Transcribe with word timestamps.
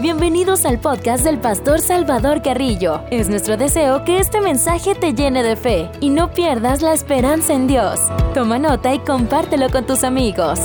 Bienvenidos 0.00 0.64
al 0.64 0.80
podcast 0.80 1.24
del 1.24 1.40
pastor 1.40 1.80
Salvador 1.80 2.40
Carrillo. 2.40 3.02
Es 3.10 3.28
nuestro 3.28 3.58
deseo 3.58 4.02
que 4.02 4.18
este 4.18 4.40
mensaje 4.40 4.94
te 4.94 5.12
llene 5.12 5.42
de 5.42 5.56
fe 5.56 5.90
y 6.00 6.08
no 6.08 6.30
pierdas 6.30 6.80
la 6.80 6.94
esperanza 6.94 7.52
en 7.52 7.66
Dios. 7.66 8.00
Toma 8.32 8.58
nota 8.58 8.94
y 8.94 9.00
compártelo 9.00 9.68
con 9.68 9.84
tus 9.84 10.04
amigos. 10.04 10.60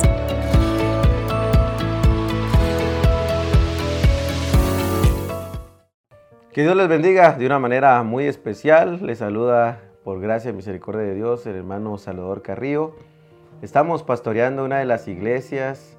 Que 6.54 6.61
Dios 6.61 6.75
les 6.77 6.88
bendiga 6.88 7.33
de 7.33 7.45
una 7.45 7.59
manera 7.59 8.01
muy 8.04 8.25
especial. 8.25 9.05
Les 9.05 9.17
saluda 9.17 9.81
por 10.05 10.21
gracia 10.21 10.51
y 10.51 10.54
misericordia 10.54 11.01
de 11.01 11.15
Dios 11.15 11.45
el 11.45 11.57
hermano 11.57 11.97
Salvador 11.97 12.41
Carrillo. 12.41 12.95
Estamos 13.61 14.04
pastoreando 14.04 14.63
una 14.63 14.79
de 14.79 14.85
las 14.85 15.09
iglesias, 15.09 15.93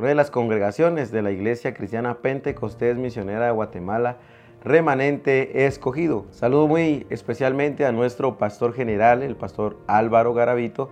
una 0.00 0.08
de 0.08 0.14
las 0.14 0.30
congregaciones 0.30 1.12
de 1.12 1.20
la 1.20 1.30
Iglesia 1.30 1.74
Cristiana 1.74 2.22
Pentecostés 2.22 2.96
Misionera 2.96 3.44
de 3.44 3.50
Guatemala, 3.50 4.16
remanente 4.64 5.66
escogido. 5.66 6.24
Saludo 6.30 6.66
muy 6.68 7.06
especialmente 7.10 7.84
a 7.84 7.92
nuestro 7.92 8.38
pastor 8.38 8.72
general, 8.72 9.22
el 9.22 9.36
pastor 9.36 9.76
Álvaro 9.86 10.32
Garavito, 10.32 10.88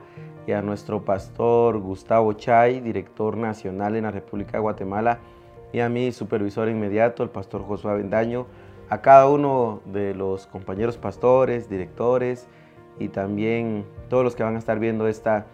y 0.46 0.52
a 0.52 0.60
nuestro 0.60 1.06
pastor 1.06 1.78
Gustavo 1.78 2.34
Chay, 2.34 2.80
director 2.80 3.38
nacional 3.38 3.96
en 3.96 4.04
la 4.04 4.10
República 4.10 4.52
de 4.52 4.58
Guatemala, 4.58 5.20
y 5.72 5.80
a 5.80 5.88
mi 5.88 6.12
supervisor 6.12 6.68
inmediato, 6.68 7.22
el 7.22 7.30
pastor 7.30 7.62
Josué 7.62 7.92
Avendaño 7.92 8.44
a 8.90 9.00
cada 9.00 9.26
uno 9.26 9.80
de 9.86 10.14
los 10.14 10.46
compañeros 10.46 10.98
pastores, 10.98 11.70
directores 11.70 12.46
y 12.98 13.08
también 13.08 13.86
todos 14.10 14.22
los 14.22 14.36
que 14.36 14.42
van 14.42 14.56
a 14.56 14.58
estar 14.58 14.78
viendo 14.78 15.08
esta 15.08 15.46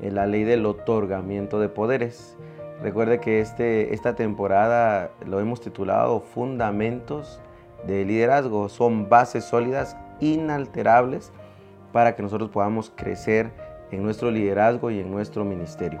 eh, 0.00 0.10
la 0.10 0.26
ley 0.26 0.44
del 0.44 0.64
otorgamiento 0.66 1.60
de 1.60 1.68
poderes. 1.68 2.36
Recuerde 2.82 3.20
que 3.20 3.40
este, 3.40 3.94
esta 3.94 4.14
temporada 4.14 5.10
lo 5.26 5.40
hemos 5.40 5.60
titulado 5.60 6.20
Fundamentos 6.20 7.40
de 7.86 8.04
Liderazgo. 8.04 8.68
Son 8.68 9.08
bases 9.08 9.44
sólidas, 9.44 9.96
inalterables, 10.20 11.32
para 11.92 12.14
que 12.14 12.22
nosotros 12.22 12.50
podamos 12.50 12.92
crecer 12.94 13.50
en 13.90 14.02
nuestro 14.02 14.30
liderazgo 14.30 14.90
y 14.90 15.00
en 15.00 15.10
nuestro 15.10 15.44
ministerio. 15.44 16.00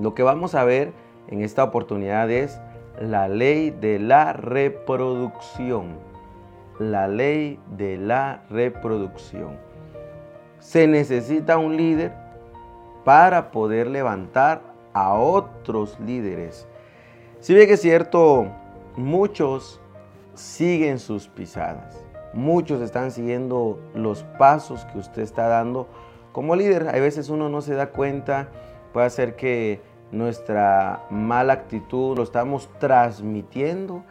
Lo 0.00 0.14
que 0.14 0.22
vamos 0.22 0.54
a 0.54 0.64
ver 0.64 0.92
en 1.28 1.42
esta 1.42 1.64
oportunidad 1.64 2.30
es 2.30 2.60
la 3.00 3.28
ley 3.28 3.70
de 3.70 3.98
la 3.98 4.32
reproducción. 4.32 5.98
La 6.78 7.08
ley 7.08 7.58
de 7.76 7.96
la 7.96 8.42
reproducción. 8.50 9.56
Se 10.58 10.86
necesita 10.86 11.58
un 11.58 11.76
líder 11.76 12.12
para 13.04 13.50
poder 13.50 13.86
levantar 13.86 14.60
a 14.92 15.14
otros 15.14 15.98
líderes. 16.00 16.66
Si 17.40 17.54
bien 17.54 17.70
es 17.70 17.80
cierto, 17.80 18.46
muchos 18.96 19.80
siguen 20.34 20.98
sus 20.98 21.28
pisadas. 21.28 22.05
Muchos 22.36 22.82
están 22.82 23.10
siguiendo 23.10 23.80
los 23.94 24.22
pasos 24.38 24.84
que 24.84 24.98
usted 24.98 25.22
está 25.22 25.48
dando 25.48 25.88
como 26.32 26.54
líder. 26.54 26.88
A 26.88 27.00
veces 27.00 27.30
uno 27.30 27.48
no 27.48 27.62
se 27.62 27.74
da 27.74 27.88
cuenta, 27.88 28.48
puede 28.92 29.08
ser 29.10 29.36
que 29.36 29.80
nuestra 30.12 31.06
mala 31.10 31.54
actitud 31.54 32.16
lo 32.16 32.22
estamos 32.22 32.68
transmitiendo 32.78 34.04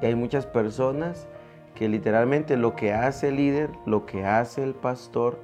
y 0.00 0.06
hay 0.06 0.14
muchas 0.14 0.46
personas 0.46 1.28
que 1.74 1.88
literalmente 1.88 2.56
lo 2.56 2.74
que 2.74 2.94
hace 2.94 3.28
el 3.28 3.36
líder, 3.36 3.70
lo 3.84 4.06
que 4.06 4.24
hace 4.24 4.62
el 4.62 4.74
pastor, 4.74 5.38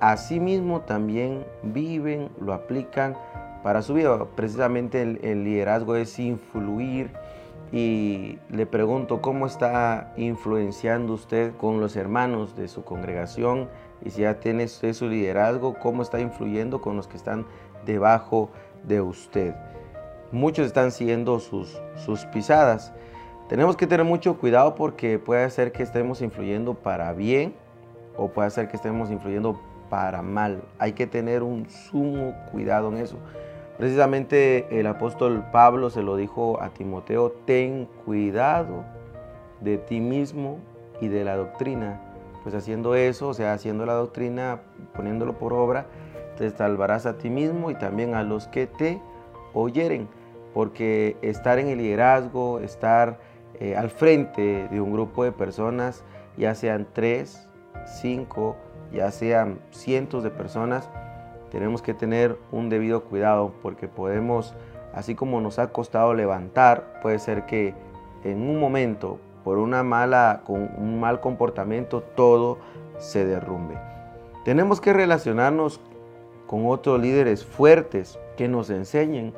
así 0.00 0.40
mismo 0.40 0.80
también 0.80 1.44
viven, 1.62 2.30
lo 2.40 2.54
aplican 2.54 3.16
para 3.62 3.82
su 3.82 3.94
vida. 3.94 4.24
Precisamente 4.34 5.02
el, 5.02 5.44
liderazgo 5.44 5.94
es 5.96 6.18
influir 6.18 7.12
y 7.72 8.38
le 8.48 8.66
pregunto 8.66 9.20
cómo 9.20 9.46
está 9.46 10.12
influenciando 10.16 11.14
usted 11.14 11.54
con 11.56 11.80
los 11.80 11.96
hermanos 11.96 12.56
de 12.56 12.68
su 12.68 12.84
congregación 12.84 13.68
y 14.04 14.10
si 14.10 14.22
ya 14.22 14.38
tiene 14.38 14.64
usted 14.64 14.92
su 14.92 15.08
liderazgo, 15.08 15.74
cómo 15.74 16.02
está 16.02 16.20
influyendo 16.20 16.80
con 16.80 16.96
los 16.96 17.08
que 17.08 17.16
están 17.16 17.46
debajo 17.84 18.50
de 18.84 19.00
usted. 19.00 19.54
Muchos 20.32 20.66
están 20.66 20.92
siguiendo 20.92 21.40
sus, 21.40 21.80
sus 21.96 22.24
pisadas. 22.26 22.92
Tenemos 23.48 23.76
que 23.76 23.86
tener 23.86 24.04
mucho 24.04 24.38
cuidado 24.38 24.74
porque 24.74 25.18
puede 25.18 25.48
ser 25.50 25.72
que 25.72 25.82
estemos 25.82 26.20
influyendo 26.20 26.74
para 26.74 27.12
bien 27.12 27.54
o 28.16 28.28
puede 28.28 28.50
ser 28.50 28.68
que 28.68 28.76
estemos 28.76 29.10
influyendo 29.10 29.60
para 29.88 30.22
mal. 30.22 30.62
Hay 30.78 30.92
que 30.92 31.06
tener 31.06 31.42
un 31.42 31.68
sumo 31.68 32.34
cuidado 32.50 32.88
en 32.88 32.98
eso. 32.98 33.18
Precisamente 33.78 34.80
el 34.80 34.86
apóstol 34.86 35.44
Pablo 35.52 35.90
se 35.90 36.02
lo 36.02 36.16
dijo 36.16 36.62
a 36.62 36.70
Timoteo, 36.70 37.30
ten 37.44 37.86
cuidado 38.04 38.84
de 39.60 39.76
ti 39.76 40.00
mismo 40.00 40.58
y 41.00 41.08
de 41.08 41.24
la 41.24 41.36
doctrina. 41.36 42.00
Pues 42.42 42.54
haciendo 42.54 42.94
eso, 42.94 43.28
o 43.28 43.34
sea, 43.34 43.52
haciendo 43.52 43.84
la 43.84 43.94
doctrina, 43.94 44.60
poniéndolo 44.94 45.34
por 45.34 45.52
obra, 45.52 45.86
te 46.38 46.48
salvarás 46.50 47.04
a 47.04 47.18
ti 47.18 47.28
mismo 47.28 47.70
y 47.70 47.74
también 47.74 48.14
a 48.14 48.22
los 48.22 48.46
que 48.48 48.66
te 48.66 49.00
oyeren. 49.52 50.08
Porque 50.54 51.16
estar 51.20 51.58
en 51.58 51.68
el 51.68 51.78
liderazgo, 51.78 52.60
estar 52.60 53.18
eh, 53.60 53.76
al 53.76 53.90
frente 53.90 54.68
de 54.70 54.80
un 54.80 54.92
grupo 54.92 55.24
de 55.24 55.32
personas, 55.32 56.02
ya 56.38 56.54
sean 56.54 56.86
tres, 56.94 57.46
cinco, 58.00 58.56
ya 58.92 59.10
sean 59.10 59.58
cientos 59.70 60.22
de 60.22 60.30
personas, 60.30 60.88
tenemos 61.50 61.82
que 61.82 61.94
tener 61.94 62.38
un 62.52 62.68
debido 62.68 63.04
cuidado 63.04 63.52
porque 63.62 63.88
podemos, 63.88 64.54
así 64.92 65.14
como 65.14 65.40
nos 65.40 65.58
ha 65.58 65.72
costado 65.72 66.14
levantar, 66.14 67.00
puede 67.02 67.18
ser 67.18 67.46
que 67.46 67.74
en 68.24 68.42
un 68.42 68.58
momento, 68.58 69.18
por 69.44 69.58
una 69.58 69.82
mala, 69.82 70.42
con 70.44 70.70
un 70.76 70.98
mal 70.98 71.20
comportamiento, 71.20 72.02
todo 72.02 72.58
se 72.98 73.24
derrumbe. 73.24 73.78
Tenemos 74.44 74.80
que 74.80 74.92
relacionarnos 74.92 75.80
con 76.46 76.66
otros 76.66 77.00
líderes 77.00 77.44
fuertes 77.44 78.18
que 78.36 78.48
nos 78.48 78.70
enseñen 78.70 79.34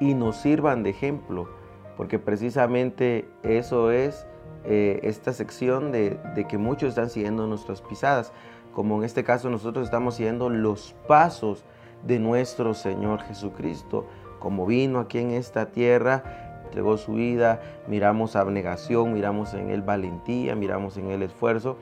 y 0.00 0.14
nos 0.14 0.36
sirvan 0.36 0.82
de 0.82 0.90
ejemplo, 0.90 1.48
porque 1.96 2.18
precisamente 2.18 3.26
eso 3.42 3.90
es 3.90 4.26
eh, 4.64 5.00
esta 5.02 5.32
sección 5.32 5.92
de, 5.92 6.18
de 6.34 6.46
que 6.46 6.58
muchos 6.58 6.90
están 6.90 7.08
siguiendo 7.08 7.46
nuestras 7.46 7.80
pisadas 7.80 8.32
como 8.76 8.98
en 8.98 9.04
este 9.04 9.24
caso 9.24 9.48
nosotros 9.48 9.86
estamos 9.86 10.16
siguiendo 10.16 10.50
los 10.50 10.94
pasos 11.08 11.64
de 12.06 12.18
nuestro 12.18 12.74
Señor 12.74 13.22
Jesucristo, 13.22 14.04
como 14.38 14.66
vino 14.66 14.98
aquí 14.98 15.16
en 15.16 15.30
esta 15.30 15.72
tierra, 15.72 16.60
entregó 16.66 16.98
su 16.98 17.14
vida, 17.14 17.62
miramos 17.88 18.36
abnegación, 18.36 19.14
miramos 19.14 19.54
en 19.54 19.70
él 19.70 19.80
valentía, 19.80 20.54
miramos 20.54 20.98
en 20.98 21.10
él 21.10 21.22
esfuerzo, 21.22 21.78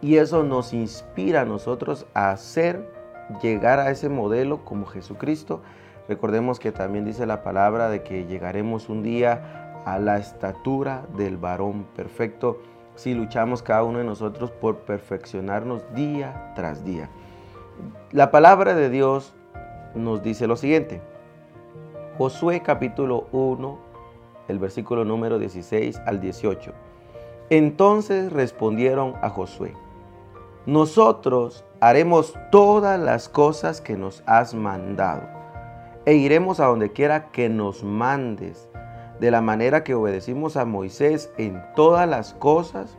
y 0.00 0.18
eso 0.18 0.44
nos 0.44 0.72
inspira 0.72 1.40
a 1.40 1.44
nosotros 1.44 2.06
a 2.14 2.30
hacer, 2.30 2.92
llegar 3.42 3.80
a 3.80 3.90
ese 3.90 4.08
modelo 4.08 4.64
como 4.64 4.86
Jesucristo. 4.86 5.62
Recordemos 6.06 6.60
que 6.60 6.70
también 6.70 7.04
dice 7.04 7.26
la 7.26 7.42
palabra 7.42 7.88
de 7.88 8.04
que 8.04 8.24
llegaremos 8.24 8.88
un 8.88 9.02
día 9.02 9.82
a 9.84 9.98
la 9.98 10.18
estatura 10.18 11.08
del 11.16 11.38
varón 11.38 11.86
perfecto 11.96 12.60
si 12.96 13.14
luchamos 13.14 13.62
cada 13.62 13.84
uno 13.84 13.98
de 13.98 14.04
nosotros 14.04 14.50
por 14.50 14.78
perfeccionarnos 14.78 15.82
día 15.94 16.52
tras 16.56 16.84
día. 16.84 17.08
La 18.10 18.30
palabra 18.30 18.74
de 18.74 18.90
Dios 18.90 19.34
nos 19.94 20.22
dice 20.22 20.46
lo 20.46 20.56
siguiente. 20.56 21.00
Josué 22.18 22.62
capítulo 22.62 23.28
1, 23.32 23.78
el 24.48 24.58
versículo 24.58 25.04
número 25.04 25.38
16 25.38 26.00
al 26.06 26.20
18. 26.20 26.72
Entonces 27.50 28.32
respondieron 28.32 29.14
a 29.22 29.30
Josué, 29.30 29.74
nosotros 30.64 31.64
haremos 31.80 32.34
todas 32.50 32.98
las 32.98 33.28
cosas 33.28 33.80
que 33.80 33.96
nos 33.96 34.22
has 34.26 34.54
mandado 34.54 35.22
e 36.06 36.14
iremos 36.14 36.60
a 36.60 36.66
donde 36.66 36.92
quiera 36.92 37.30
que 37.30 37.48
nos 37.48 37.84
mandes, 37.84 38.68
de 39.20 39.30
la 39.30 39.40
manera 39.40 39.84
que 39.84 39.94
obedecimos 39.94 40.56
a 40.56 40.64
Moisés 40.64 41.32
en 41.38 41.62
todas 41.74 42.08
las 42.08 42.34
cosas, 42.34 42.96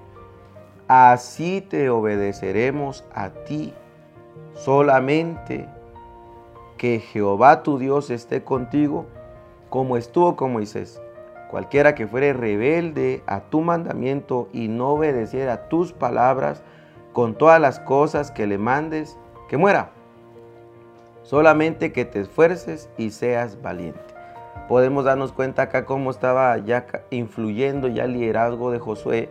así 0.87 1.61
te 1.61 1.89
obedeceremos 1.89 3.03
a 3.13 3.29
ti. 3.29 3.73
Solamente 4.53 5.67
que 6.77 6.99
Jehová 6.99 7.63
tu 7.63 7.77
Dios 7.77 8.09
esté 8.09 8.43
contigo, 8.43 9.05
como 9.69 9.97
estuvo 9.97 10.35
con 10.35 10.53
Moisés. 10.53 11.01
Cualquiera 11.49 11.95
que 11.95 12.07
fuere 12.07 12.33
rebelde 12.33 13.23
a 13.25 13.41
tu 13.41 13.61
mandamiento 13.61 14.49
y 14.51 14.67
no 14.67 14.89
obedeciera 14.89 15.69
tus 15.69 15.93
palabras 15.93 16.61
con 17.13 17.35
todas 17.35 17.59
las 17.61 17.79
cosas 17.79 18.31
que 18.31 18.47
le 18.47 18.57
mandes, 18.57 19.17
que 19.47 19.57
muera. 19.57 19.91
Solamente 21.23 21.91
que 21.91 22.05
te 22.05 22.21
esfuerces 22.21 22.89
y 22.97 23.11
seas 23.11 23.61
valiente. 23.61 24.16
Podemos 24.67 25.05
darnos 25.05 25.31
cuenta 25.31 25.63
acá 25.63 25.85
cómo 25.85 26.11
estaba 26.11 26.57
ya 26.57 26.85
influyendo 27.09 27.87
ya 27.87 28.03
el 28.03 28.13
liderazgo 28.13 28.71
de 28.71 28.79
Josué, 28.79 29.29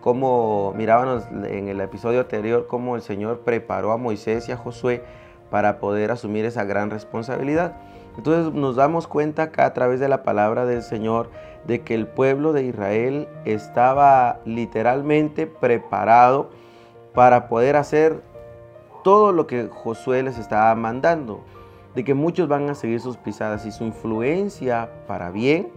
cómo 0.00 0.72
mirábamos 0.76 1.24
en 1.48 1.68
el 1.68 1.80
episodio 1.80 2.20
anterior 2.20 2.68
cómo 2.68 2.94
el 2.94 3.02
Señor 3.02 3.40
preparó 3.40 3.92
a 3.92 3.96
Moisés 3.96 4.48
y 4.48 4.52
a 4.52 4.56
Josué 4.56 5.02
para 5.50 5.78
poder 5.78 6.12
asumir 6.12 6.44
esa 6.44 6.64
gran 6.64 6.90
responsabilidad. 6.90 7.76
Entonces 8.16 8.52
nos 8.54 8.76
damos 8.76 9.06
cuenta 9.08 9.44
acá 9.44 9.66
a 9.66 9.74
través 9.74 10.00
de 10.00 10.08
la 10.08 10.22
palabra 10.22 10.64
del 10.64 10.82
Señor 10.82 11.30
de 11.66 11.82
que 11.82 11.94
el 11.94 12.06
pueblo 12.06 12.52
de 12.52 12.62
Israel 12.64 13.28
estaba 13.44 14.40
literalmente 14.44 15.46
preparado 15.46 16.50
para 17.12 17.48
poder 17.48 17.76
hacer 17.76 18.22
todo 19.02 19.32
lo 19.32 19.46
que 19.46 19.68
Josué 19.68 20.22
les 20.22 20.38
estaba 20.38 20.74
mandando, 20.74 21.44
de 21.96 22.04
que 22.04 22.14
muchos 22.14 22.46
van 22.46 22.70
a 22.70 22.74
seguir 22.74 23.00
sus 23.00 23.16
pisadas 23.16 23.66
y 23.66 23.72
su 23.72 23.82
influencia 23.82 24.88
para 25.08 25.30
bien 25.30 25.68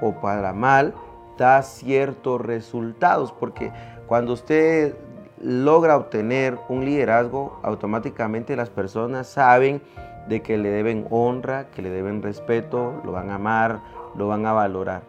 o 0.00 0.12
para 0.12 0.54
mal 0.54 0.94
da 1.36 1.62
ciertos 1.62 2.40
resultados, 2.40 3.32
porque 3.32 3.70
cuando 4.06 4.32
usted 4.32 4.94
logra 5.42 5.96
obtener 5.96 6.58
un 6.68 6.84
liderazgo, 6.84 7.60
automáticamente 7.62 8.56
las 8.56 8.70
personas 8.70 9.26
saben 9.26 9.82
de 10.28 10.42
que 10.42 10.58
le 10.58 10.70
deben 10.70 11.06
honra, 11.10 11.66
que 11.74 11.82
le 11.82 11.90
deben 11.90 12.22
respeto, 12.22 13.00
lo 13.04 13.12
van 13.12 13.30
a 13.30 13.36
amar, 13.36 13.80
lo 14.16 14.28
van 14.28 14.46
a 14.46 14.52
valorar. 14.52 15.02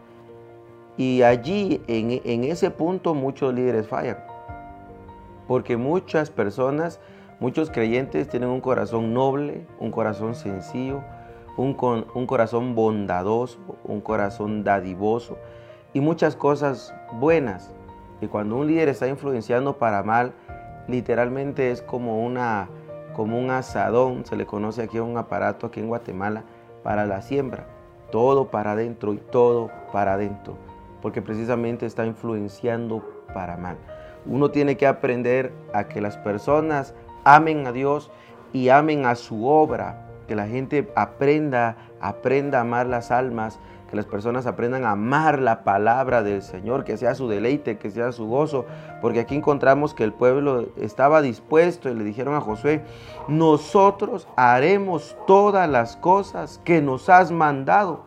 Y 0.96 1.22
allí, 1.22 1.80
en, 1.86 2.44
ese 2.44 2.70
punto, 2.70 3.14
muchos 3.14 3.54
líderes 3.54 3.86
fallan. 3.86 4.18
Porque 5.48 5.76
muchas 5.76 6.30
personas, 6.30 7.00
muchos 7.40 7.70
creyentes 7.70 8.28
tienen 8.28 8.50
un 8.50 8.60
corazón 8.60 9.12
noble, 9.12 9.66
un 9.80 9.90
corazón 9.90 10.34
sencillo, 10.34 11.02
un, 11.56 11.74
corazón 12.26 12.74
bondadoso, 12.74 13.58
un 13.84 14.00
corazón 14.00 14.64
dadivoso 14.64 15.36
y 15.92 16.00
muchas 16.00 16.36
cosas 16.36 16.94
buenas. 17.12 17.74
Y 18.20 18.26
cuando 18.26 18.56
un 18.56 18.66
líder 18.66 18.88
está 18.88 19.08
influenciando 19.08 19.78
para 19.78 20.02
mal, 20.02 20.32
literalmente 20.88 21.70
es 21.70 21.82
como, 21.82 22.24
una, 22.24 22.68
como 23.14 23.38
un 23.38 23.50
asadón, 23.50 24.24
se 24.26 24.36
le 24.36 24.46
conoce 24.46 24.82
aquí 24.82 24.98
un 24.98 25.16
aparato 25.16 25.66
aquí 25.66 25.80
en 25.80 25.88
Guatemala, 25.88 26.44
para 26.82 27.06
la 27.06 27.22
siembra. 27.22 27.66
Todo 28.10 28.48
para 28.48 28.72
adentro 28.72 29.14
y 29.14 29.18
todo 29.18 29.70
para 29.92 30.14
adentro, 30.14 30.56
porque 31.00 31.22
precisamente 31.22 31.86
está 31.86 32.04
influenciando 32.06 33.04
para 33.32 33.56
mal. 33.56 33.76
Uno 34.26 34.50
tiene 34.50 34.76
que 34.76 34.86
aprender 34.86 35.52
a 35.72 35.84
que 35.84 36.00
las 36.00 36.18
personas 36.18 36.94
amen 37.24 37.66
a 37.66 37.72
Dios 37.72 38.10
y 38.52 38.68
amen 38.68 39.06
a 39.06 39.14
su 39.14 39.46
obra, 39.46 40.06
que 40.26 40.34
la 40.34 40.46
gente 40.46 40.90
aprenda, 40.96 41.76
aprenda 42.00 42.58
a 42.58 42.60
amar 42.62 42.86
las 42.86 43.10
almas, 43.10 43.58
que 43.90 43.96
las 43.96 44.06
personas 44.06 44.46
aprendan 44.46 44.84
a 44.84 44.92
amar 44.92 45.40
la 45.40 45.64
palabra 45.64 46.22
del 46.22 46.42
Señor, 46.42 46.84
que 46.84 46.96
sea 46.96 47.16
su 47.16 47.28
deleite, 47.28 47.76
que 47.76 47.90
sea 47.90 48.12
su 48.12 48.26
gozo, 48.26 48.64
porque 49.00 49.20
aquí 49.20 49.34
encontramos 49.34 49.94
que 49.94 50.04
el 50.04 50.12
pueblo 50.12 50.68
estaba 50.76 51.20
dispuesto 51.20 51.90
y 51.90 51.94
le 51.94 52.04
dijeron 52.04 52.34
a 52.34 52.40
Josué, 52.40 52.82
nosotros 53.26 54.28
haremos 54.36 55.16
todas 55.26 55.68
las 55.68 55.96
cosas 55.96 56.60
que 56.64 56.80
nos 56.80 57.08
has 57.08 57.32
mandado 57.32 58.04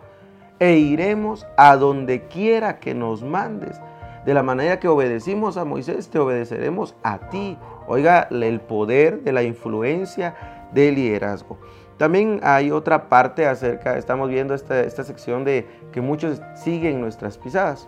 e 0.59 0.77
iremos 0.77 1.45
a 1.57 1.75
donde 1.75 2.27
quiera 2.27 2.80
que 2.80 2.94
nos 2.94 3.21
mandes. 3.21 3.81
De 4.25 4.34
la 4.34 4.44
manera 4.44 4.80
que 4.80 4.88
obedecimos 4.88 5.58
a 5.58 5.66
Moisés, 5.66 6.10
te 6.10 6.20
obedeceremos 6.20 6.96
a 7.04 7.30
ti. 7.30 7.58
Oiga, 7.88 8.28
el 8.31 8.62
poder 8.62 9.24
de 9.24 9.34
la 9.34 9.44
influencia 9.44 10.70
del 10.74 10.96
liderazgo. 10.96 11.58
También 11.98 12.40
hay 12.44 12.72
otra 12.72 13.10
parte 13.10 13.46
acerca, 13.46 13.98
estamos 13.98 14.30
viendo 14.30 14.54
esta, 14.54 14.80
esta 14.81 15.04
sección 15.04 15.44
de 15.44 15.68
que 15.92 16.02
muchos 16.02 16.42
siguen 16.56 17.02
nuestras 17.02 17.38
pisadas. 17.38 17.88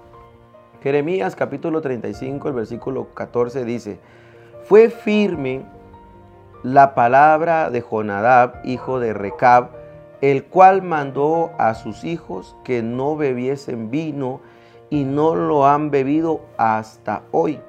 Jeremías 0.84 1.36
capítulo 1.36 1.82
35, 1.82 2.48
el 2.50 2.54
versículo 2.54 3.08
14 3.14 3.66
dice, 3.66 4.00
fue 4.66 4.90
firme 4.90 5.66
la 6.64 6.94
palabra 6.96 7.70
de 7.70 7.81
Jonadab, 7.81 8.62
hijo 8.64 9.00
de 9.00 9.14
Recab, 9.14 9.70
el 10.22 10.46
cual 10.46 10.81
mandó 10.81 11.52
a 11.58 11.74
sus 11.74 12.04
hijos 12.04 12.56
que 12.64 12.81
no 12.84 13.16
bebiesen 13.16 13.90
vino 13.90 14.42
y 14.90 15.04
no 15.04 15.36
lo 15.36 15.66
han 15.66 15.92
bebido 15.92 16.42
hasta 16.58 17.24
hoy, 17.32 17.60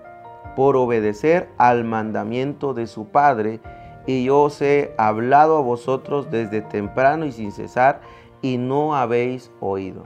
por 0.55 0.77
obedecer 0.77 1.49
al 1.59 1.85
mandamiento 1.85 2.75
de 2.75 2.87
su 2.87 3.09
padre 3.09 3.61
y 4.07 4.25
yo 4.25 4.43
os 4.43 4.63
he 4.63 4.95
hablado 4.97 5.59
a 5.59 5.61
vosotros 5.61 6.31
desde 6.31 6.63
temprano 6.63 7.27
y 7.27 7.33
sin 7.33 7.53
cesar, 7.53 8.01
y 8.41 8.57
no 8.57 8.95
habéis 8.95 9.51
oído. 9.61 10.05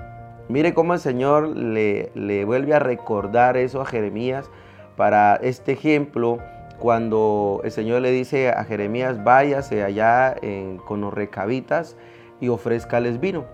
Mire 0.49 0.75
cómo 0.75 0.95
el 0.95 1.01
Señor 1.01 1.57
le, 1.57 2.45
vuelve 2.45 2.75
a 2.75 2.79
recordar 2.79 3.56
eso 3.56 3.81
a 3.83 3.87
Jeremías 3.87 4.51
para 4.97 5.37
este 5.37 5.73
ejemplo, 5.73 6.39
cuando 6.79 7.61
el 7.63 7.70
Señor 7.70 8.01
le 8.01 8.11
dice 8.11 8.49
a 8.49 8.65
Jeremías, 8.65 9.23
váyase 9.23 9.84
allá 9.84 10.34
con 10.87 11.03
los 11.03 11.13
recabitas 11.13 11.96
y 12.41 12.49
ofrézcales 12.49 13.20
vino. 13.20 13.44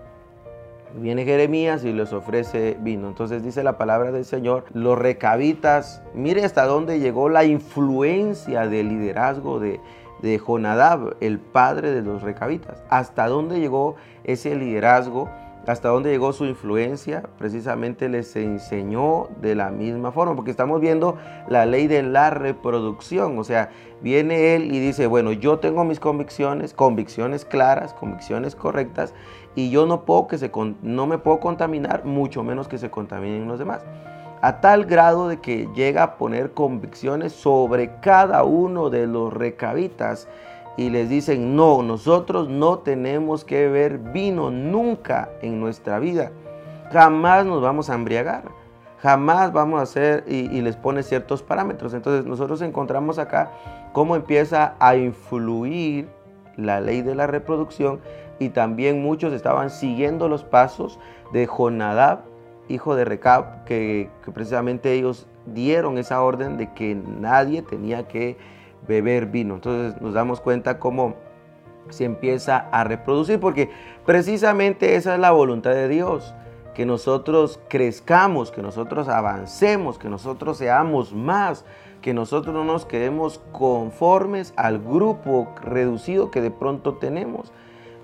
Viene 0.95 1.25
Jeremías 1.25 1.83
y 1.83 1.93
les 1.93 2.13
ofrece 2.13 2.77
vino. 2.79 3.07
Entonces 3.07 3.43
dice 3.43 3.63
la 3.63 3.77
palabra 3.77 4.11
del 4.11 4.25
Señor, 4.25 4.65
los 4.73 4.97
recabitas, 4.97 6.01
mire 6.13 6.43
hasta 6.43 6.65
dónde 6.65 6.99
llegó 6.99 7.29
la 7.29 7.43
influencia 7.43 8.67
del 8.67 8.89
liderazgo 8.89 9.59
de, 9.59 9.79
de 10.21 10.37
Jonadab, 10.39 11.17
el 11.19 11.39
padre 11.39 11.91
de 11.91 12.01
los 12.01 12.21
recabitas. 12.21 12.83
¿Hasta 12.89 13.27
dónde 13.27 13.59
llegó 13.59 13.95
ese 14.23 14.55
liderazgo? 14.55 15.29
¿Hasta 15.67 15.89
dónde 15.89 16.11
llegó 16.11 16.31
su 16.31 16.45
influencia? 16.45 17.23
Precisamente 17.37 18.07
les 18.07 18.33
enseñó 18.37 19.27
de 19.41 19.53
la 19.53 19.69
misma 19.69 20.13
forma, 20.13 20.33
porque 20.33 20.49
estamos 20.49 20.79
viendo 20.79 21.17
la 21.49 21.65
ley 21.65 21.87
de 21.87 22.03
la 22.03 22.29
reproducción. 22.29 23.37
O 23.37 23.43
sea, 23.43 23.69
viene 24.01 24.55
él 24.55 24.73
y 24.73 24.79
dice, 24.79 25.07
bueno, 25.07 25.33
yo 25.33 25.59
tengo 25.59 25.83
mis 25.83 25.99
convicciones, 25.99 26.73
convicciones 26.73 27.43
claras, 27.43 27.93
convicciones 27.93 28.55
correctas, 28.55 29.13
y 29.57 29.71
yo 29.71 29.87
no, 29.87 30.01
puedo 30.05 30.27
que 30.27 30.37
se, 30.37 30.51
no 30.83 31.07
me 31.07 31.17
puedo 31.17 31.39
contaminar, 31.39 32.05
mucho 32.05 32.43
menos 32.43 32.67
que 32.67 32.77
se 32.77 32.91
contaminen 32.91 33.47
los 33.47 33.57
demás. 33.57 33.81
A 34.39 34.61
tal 34.61 34.85
grado 34.85 35.27
de 35.27 35.39
que 35.39 35.67
llega 35.73 36.03
a 36.03 36.15
poner 36.17 36.51
convicciones 36.51 37.33
sobre 37.33 37.95
cada 37.99 38.43
uno 38.43 38.91
de 38.91 39.07
los 39.07 39.33
recabitas 39.33 40.27
y 40.77 40.91
les 40.91 41.09
dicen, 41.09 41.55
no, 41.55 41.81
nosotros 41.81 42.49
no 42.49 42.77
tenemos 42.77 43.43
que 43.43 43.63
beber 43.63 43.97
vino 43.97 44.51
nunca 44.51 45.29
en 45.41 45.59
nuestra 45.59 45.97
vida, 45.97 46.29
jamás 46.91 47.43
nos 47.43 47.59
vamos 47.59 47.89
a 47.89 47.95
embriagar, 47.95 48.43
jamás 49.01 49.51
vamos 49.53 49.79
a 49.79 49.83
hacer, 49.83 50.23
y, 50.27 50.55
y 50.55 50.61
les 50.61 50.75
pone 50.75 51.01
ciertos 51.01 51.41
parámetros. 51.41 51.95
Entonces 51.95 52.27
nosotros 52.27 52.61
encontramos 52.61 53.17
acá 53.17 53.49
cómo 53.91 54.15
empieza 54.15 54.75
a 54.77 54.95
influir 54.95 56.09
la 56.57 56.79
ley 56.79 57.01
de 57.01 57.15
la 57.15 57.25
reproducción 57.25 58.01
y 58.39 58.49
también 58.49 59.01
muchos 59.01 59.33
estaban 59.33 59.69
siguiendo 59.69 60.27
los 60.27 60.43
pasos 60.43 60.99
de 61.33 61.45
Jonadab 61.45 62.19
hijo 62.69 62.95
de 62.95 63.05
Recab, 63.05 63.63
que, 63.65 64.09
precisamente 64.33 64.93
ellos 64.93 65.27
dieron 65.45 65.97
esa 65.97 66.21
orden 66.21 66.57
de 66.57 66.73
que 66.73 66.95
nadie 66.95 67.61
tenía 67.61 68.07
que 68.07 68.37
beber 68.87 69.27
vino. 69.27 69.55
Entonces 69.55 69.99
nos 70.01 70.13
damos 70.13 70.41
cuenta 70.41 70.79
cómo 70.79 71.15
se 71.89 72.03
empieza 72.03 72.67
a 72.71 72.83
reproducir, 72.83 73.39
porque 73.39 73.69
precisamente 74.05 74.95
esa 74.95 75.13
es 75.13 75.19
la 75.19 75.31
voluntad 75.31 75.71
de 75.71 75.87
Dios, 75.87 76.33
que 76.73 76.85
nosotros 76.85 77.59
crezcamos, 77.69 78.51
que 78.51 78.61
nosotros 78.61 79.07
avancemos, 79.07 79.97
que 79.97 80.09
nosotros 80.09 80.57
seamos 80.57 81.13
más, 81.13 81.65
que 82.01 82.13
nosotros 82.13 82.53
no 82.53 82.63
nos 82.63 82.85
quedemos 82.85 83.41
conformes 83.51 84.53
al 84.57 84.79
grupo 84.79 85.47
reducido 85.63 86.29
que 86.29 86.41
de 86.41 86.51
pronto 86.51 86.95
tenemos. 86.95 87.51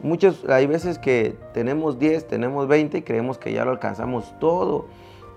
Muchos, 0.03 0.43
hay 0.49 0.67
veces 0.67 0.99
que 0.99 1.37
tenemos 1.53 1.97
10, 1.97 2.27
tenemos 2.27 2.67
20 2.67 2.97
y 2.97 3.01
creemos 3.03 3.37
que 3.37 3.53
ya 3.53 3.63
lo 3.63 3.71
alcanzamos 3.71 4.37
todo. 4.37 4.85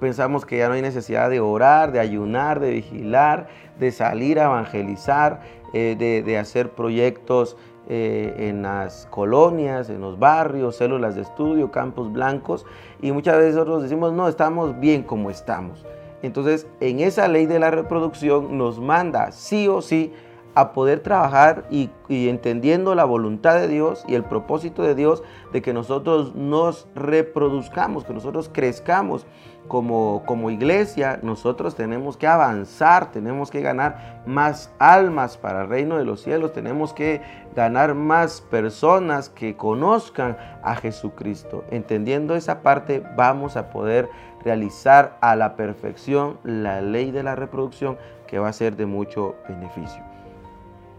Pensamos 0.00 0.44
que 0.44 0.58
ya 0.58 0.66
no 0.66 0.74
hay 0.74 0.82
necesidad 0.82 1.30
de 1.30 1.38
orar, 1.38 1.92
de 1.92 2.00
ayunar, 2.00 2.58
de 2.58 2.70
vigilar, 2.70 3.46
de 3.78 3.92
salir 3.92 4.40
a 4.40 4.46
evangelizar, 4.46 5.40
eh, 5.72 6.22
de, 6.26 6.38
hacer 6.38 6.70
proyectos 6.70 7.56
eh, 7.88 8.34
en 8.38 8.62
las 8.62 9.06
colonias, 9.06 9.88
en 9.88 10.00
los 10.00 10.18
barrios, 10.18 10.74
células 10.74 11.14
de 11.14 11.22
estudio, 11.22 11.70
campos 11.70 12.12
blancos. 12.12 12.66
Y 13.00 13.12
muchas 13.12 13.38
veces 13.38 13.54
nosotros 13.54 13.84
decimos, 13.84 14.12
no, 14.12 14.26
estamos 14.26 14.80
bien 14.80 15.04
como 15.04 15.30
estamos. 15.30 15.86
Entonces, 16.22 16.66
en 16.80 16.98
esa 16.98 17.28
ley 17.28 17.46
de 17.46 17.60
la 17.60 17.70
reproducción 17.70 18.58
nos 18.58 18.80
manda 18.80 19.30
sí 19.30 19.68
o 19.68 19.80
sí 19.80 20.12
a 20.56 20.72
poder 20.72 21.00
trabajar 21.00 21.66
y, 21.70 21.90
entendiendo 22.08 22.94
la 22.94 23.04
voluntad 23.04 23.56
de 23.56 23.68
Dios 23.68 24.06
y 24.08 24.14
el 24.14 24.24
propósito 24.24 24.82
de 24.82 24.94
Dios 24.94 25.22
de 25.52 25.60
que 25.60 25.74
nosotros 25.74 26.34
nos 26.34 26.88
reproduzcamos, 26.94 28.06
que 28.06 28.14
nosotros 28.14 28.48
crezcamos 28.50 29.26
como, 29.68 30.22
como 30.24 30.50
iglesia, 30.50 31.20
nosotros 31.22 31.74
tenemos 31.74 32.16
que 32.16 32.26
avanzar, 32.26 33.12
tenemos 33.12 33.50
que 33.50 33.60
ganar 33.60 34.22
más 34.24 34.72
almas 34.78 35.36
para 35.36 35.62
el 35.62 35.68
reino 35.68 35.98
de 35.98 36.06
los 36.06 36.22
cielos, 36.22 36.54
tenemos 36.54 36.94
que 36.94 37.20
ganar 37.54 37.94
más 37.94 38.40
personas 38.40 39.28
que 39.28 39.58
conozcan 39.58 40.38
a 40.62 40.74
Jesucristo. 40.76 41.64
Entendiendo 41.70 42.34
esa 42.34 42.62
parte, 42.62 43.02
vamos 43.14 43.58
a 43.58 43.68
poder 43.68 44.08
realizar 44.42 45.18
a 45.20 45.36
la 45.36 45.54
perfección 45.54 46.38
la 46.44 46.80
ley 46.80 47.10
de 47.10 47.22
la 47.22 47.34
reproducción 47.34 47.98
que 48.26 48.38
va 48.38 48.48
a 48.48 48.54
ser 48.54 48.76
de 48.76 48.86
mucho 48.86 49.34
beneficio. 49.46 50.15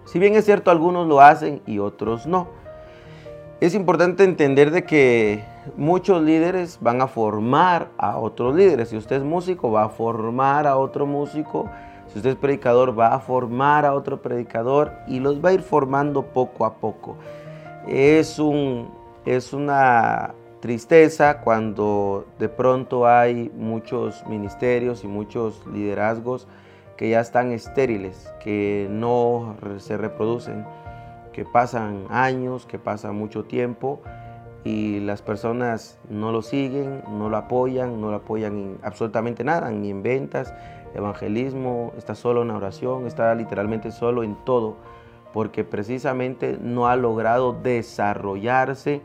Si 0.08 0.20
bien 0.20 0.36
es 0.36 0.46
cierto, 0.46 0.72
algunos 0.72 1.06
lo 1.06 1.20
hacen 1.20 1.62
y 1.66 1.80
otros 1.80 2.26
no. 2.26 2.48
Es 3.60 3.76
importante 3.76 4.24
entender 4.24 4.72
de 4.72 4.86
que 4.86 5.44
muchos 5.76 6.22
líderes 6.24 6.78
van 6.80 7.02
a 7.02 7.08
formar 7.08 7.90
a 7.98 8.18
otros 8.18 8.56
líderes. 8.56 8.90
Si 8.90 8.96
usted 8.96 9.18
es 9.18 9.24
músico, 9.24 9.70
va 9.70 9.84
a 9.84 9.90
formar 9.90 10.66
a 10.66 10.78
otro 10.78 11.06
músico. 11.06 11.70
Si 12.08 12.20
usted 12.20 12.32
es 12.32 12.36
predicador, 12.38 12.98
va 12.98 13.14
a 13.14 13.20
formar 13.20 13.86
a 13.86 13.94
otro 13.94 14.22
predicador 14.22 14.94
y 15.08 15.20
los 15.20 15.44
va 15.44 15.50
a 15.50 15.54
ir 15.54 15.62
formando 15.62 16.24
poco 16.24 16.66
a 16.66 16.76
poco. 16.76 17.18
Es, 17.86 18.40
un, 18.40 18.90
es 19.26 19.52
una 19.52 20.34
tristeza 20.62 21.42
cuando 21.42 22.26
de 22.40 22.48
pronto 22.48 23.06
hay 23.06 23.52
muchos 23.58 24.26
ministerios 24.26 25.04
y 25.04 25.08
muchos 25.08 25.66
liderazgos 25.68 26.48
que 26.98 27.10
ya 27.10 27.20
están 27.20 27.51
estériles, 27.51 28.34
que 28.39 28.88
no 28.89 29.56
se 29.77 29.98
reproducen, 29.98 30.66
que 31.32 31.46
pasan 31.46 32.06
años, 32.10 32.66
que 32.66 32.80
pasa 32.80 33.12
mucho 33.12 33.46
tiempo 33.46 34.01
y 34.63 35.00
las 35.00 35.22
personas 35.22 36.00
no 36.10 36.32
lo 36.32 36.42
siguen, 36.42 37.04
no 37.10 37.30
lo 37.30 37.38
apoyan, 37.38 38.01
no 38.01 38.10
lo 38.10 38.18
apoyan 38.18 38.58
en 38.58 38.80
absolutamente 38.82 39.44
nada, 39.44 39.70
ni 39.70 39.92
en 39.92 40.01
ventas, 40.01 40.54
evangelismo, 40.96 41.94
está 41.98 42.16
solo 42.16 42.42
en 42.42 42.50
oración, 42.50 43.06
está 43.06 43.34
literalmente 43.36 43.92
solo 43.92 44.24
en 44.24 44.36
todo, 44.44 44.77
porque 45.32 45.63
precisamente 45.63 46.58
no 46.60 46.88
ha 46.88 46.96
logrado 46.96 47.54
desarrollarse 47.54 49.01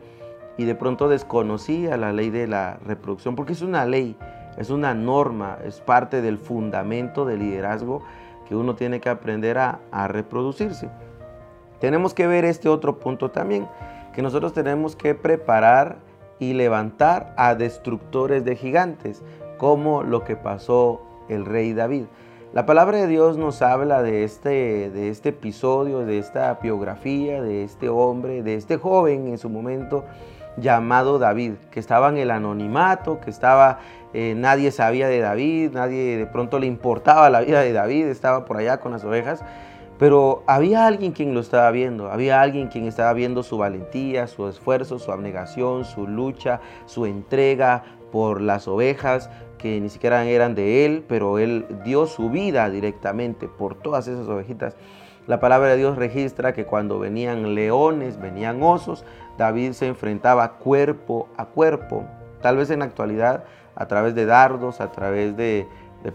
y 0.57 0.65
de 0.65 0.75
pronto 0.75 1.09
desconocía 1.09 1.97
la 1.97 2.13
ley 2.13 2.31
de 2.31 2.47
la 2.47 2.79
reproducción, 2.85 3.37
porque 3.37 3.53
es 3.53 3.63
una 3.63 3.85
ley 3.85 4.17
es 4.57 4.71
una 4.71 4.95
norma, 4.95 5.59
es 5.65 5.81
parte 5.81 6.21
del 6.21 6.39
fundamento 6.39 7.25
del 7.25 7.41
liderazgo 7.41 8.03
que 8.49 8.55
uno 8.55 8.75
tiene 8.75 9.01
que 9.01 9.09
aprender 9.09 9.59
a, 9.59 9.81
reproducirse. 10.09 10.91
Tenemos 11.81 12.15
que 12.15 12.27
ver 12.27 12.45
este 12.45 12.69
otro 12.69 12.99
punto 12.99 13.31
también, 13.31 13.67
que 14.13 14.23
nosotros 14.23 14.53
tenemos 14.53 14.95
que 14.95 15.15
preparar 15.15 15.97
y 16.39 16.53
levantar 16.53 17.35
a 17.37 17.55
destructores 17.55 18.45
de 18.45 18.57
gigantes, 18.57 19.23
como 19.59 20.03
lo 20.03 20.25
que 20.25 20.37
pasó 20.37 21.03
el 21.29 21.47
rey 21.47 21.73
David. 21.73 22.05
La 22.53 22.67
palabra 22.67 22.99
de 22.99 23.07
Dios 23.07 23.39
nos 23.39 23.63
habla 23.63 24.03
de 24.03 24.25
este, 24.25 24.91
de 24.91 25.09
este 25.09 25.31
episodio, 25.31 26.01
de 26.01 26.19
esta 26.19 26.53
biografía, 26.55 27.41
de 27.41 27.65
este 27.65 27.89
hombre, 27.89 28.43
de 28.43 28.57
este 28.57 28.77
joven 28.77 29.29
en 29.29 29.39
su 29.39 29.49
momento 29.49 30.05
llamado 30.57 31.19
David, 31.19 31.55
que 31.71 31.81
estaba 31.81 32.09
en 32.09 32.19
el 32.19 32.31
anonimato, 32.31 33.21
que 33.21 33.31
estaba, 33.31 33.79
eh, 34.13 34.35
nadie 34.37 34.71
sabía 34.71 35.09
de 35.09 35.21
David, 35.21 35.73
nadie 35.73 36.17
de 36.17 36.27
pronto 36.27 36.59
le 36.59 36.67
importaba 36.67 37.31
la 37.31 37.41
vida 37.41 37.61
de 37.61 37.73
David, 37.73 38.07
estaba 38.07 38.45
por 38.45 38.59
allá 38.59 38.79
con 38.81 38.93
las 38.93 39.05
ovejas, 39.05 39.45
pero 39.99 40.43
había 40.47 40.87
alguien 40.87 41.13
quien 41.13 41.33
lo 41.35 41.41
estaba 41.41 41.71
viendo, 41.71 42.11
había 42.11 42.41
alguien 42.41 42.69
quien 42.69 42.87
estaba 42.87 43.13
viendo 43.13 43.43
su 43.43 43.59
valentía, 43.59 44.27
su 44.27 44.49
esfuerzo, 44.49 44.99
su 44.99 45.13
abnegación, 45.13 45.85
su 45.85 46.07
lucha, 46.07 46.61
su 46.87 47.07
entrega 47.07 47.85
por 48.11 48.41
las 48.41 48.69
ovejas, 48.69 49.31
que 49.59 49.81
ni 49.81 49.89
siquiera 49.89 50.25
eran 50.25 50.55
de 50.57 50.85
él, 50.85 51.05
pero 51.07 51.39
él 51.39 51.67
dio 51.85 52.07
su 52.07 52.31
vida 52.31 52.69
directamente 52.69 53.47
por 53.49 53.77
todas 53.77 54.09
esas 54.09 54.27
ovejitas. 54.29 54.77
La 55.29 55.39
palabra 55.39 55.69
de 55.69 55.77
Dios 55.77 55.97
registra 55.97 56.53
que 56.53 56.65
cuando 56.65 56.99
venían 56.99 57.55
leones, 57.55 58.21
venían 58.21 58.61
osos, 58.61 59.05
David 59.39 59.73
se 59.73 59.87
enfrentaba 59.87 60.59
cuerpo 60.59 61.29
a 61.37 61.47
cuerpo. 61.47 62.05
Tal 62.41 62.57
vez 62.57 62.71
en 62.71 62.81
la 62.81 62.87
actualidad, 62.87 63.45
a 63.75 63.87
través 63.87 64.15
de 64.15 64.27
dardos, 64.27 64.81
a 64.81 64.91
través 64.93 65.37
de, 65.37 65.67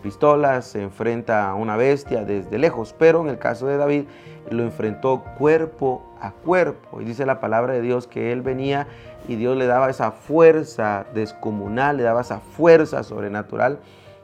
pistolas, 0.01 0.65
se 0.65 0.83
enfrenta 0.83 1.49
a 1.49 1.55
una 1.55 1.77
bestia 1.77 2.25
desde 2.25 2.57
lejos, 2.57 2.93
pero 2.97 3.21
en 3.21 3.29
el 3.29 3.37
caso 3.39 3.67
de 3.67 3.77
David 3.77 4.03
lo 4.49 4.63
enfrentó 4.63 5.23
cuerpo 5.37 6.03
a 6.19 6.31
cuerpo. 6.31 7.01
Y 7.01 7.05
dice 7.05 7.25
la 7.25 7.39
palabra 7.39 7.73
de 7.73 7.81
Dios 7.81 8.05
que 8.05 8.33
él 8.33 8.41
venía 8.41 8.87
y 9.29 9.35
Dios 9.35 9.55
le 9.55 9.65
daba 9.65 9.89
esa 9.89 10.11
fuerza 10.11 11.05
descomunal, 11.13 11.97
le 11.97 12.03
daba 12.03 12.21
esa 12.21 12.39
fuerza 12.39 13.03
sobrenatural 13.03 13.79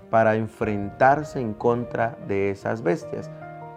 para 0.09 0.35
enfrentarse 0.35 1.39
en 1.39 1.53
contra 1.53 2.17
de 2.27 2.51
esas 2.51 2.83
bestias. 2.83 3.31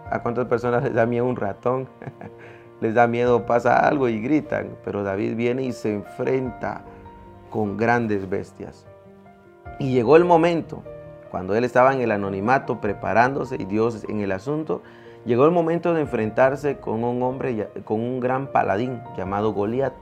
¿A 0.09 0.21
cuántas 0.21 0.45
personas 0.45 0.83
les 0.83 0.93
da 0.93 1.05
miedo 1.05 1.25
un 1.25 1.35
ratón? 1.35 1.87
les 2.81 2.93
da 2.93 3.07
miedo, 3.07 3.45
pasa 3.45 3.87
algo 3.87 4.07
y 4.07 4.21
gritan, 4.21 4.75
pero 4.83 5.03
David 5.03 5.35
viene 5.35 5.63
y 5.63 5.71
se 5.71 5.93
enfrenta 5.93 6.83
con 7.49 7.77
grandes 7.77 8.29
bestias. 8.29 8.85
Y 9.79 9.93
llegó 9.93 10.15
el 10.15 10.25
momento, 10.25 10.83
cuando 11.31 11.55
él 11.55 11.63
estaba 11.63 11.93
en 11.93 12.01
el 12.01 12.11
anonimato 12.11 12.79
preparándose 12.79 13.55
y 13.59 13.65
Dios 13.65 14.05
en 14.07 14.21
el 14.21 14.31
asunto, 14.31 14.81
llegó 15.25 15.45
el 15.45 15.51
momento 15.51 15.93
de 15.93 16.01
enfrentarse 16.01 16.77
con 16.77 17.03
un 17.03 17.21
hombre, 17.23 17.69
con 17.83 17.99
un 17.99 18.19
gran 18.19 18.47
paladín 18.47 19.01
llamado 19.17 19.53
Goliat. 19.53 19.93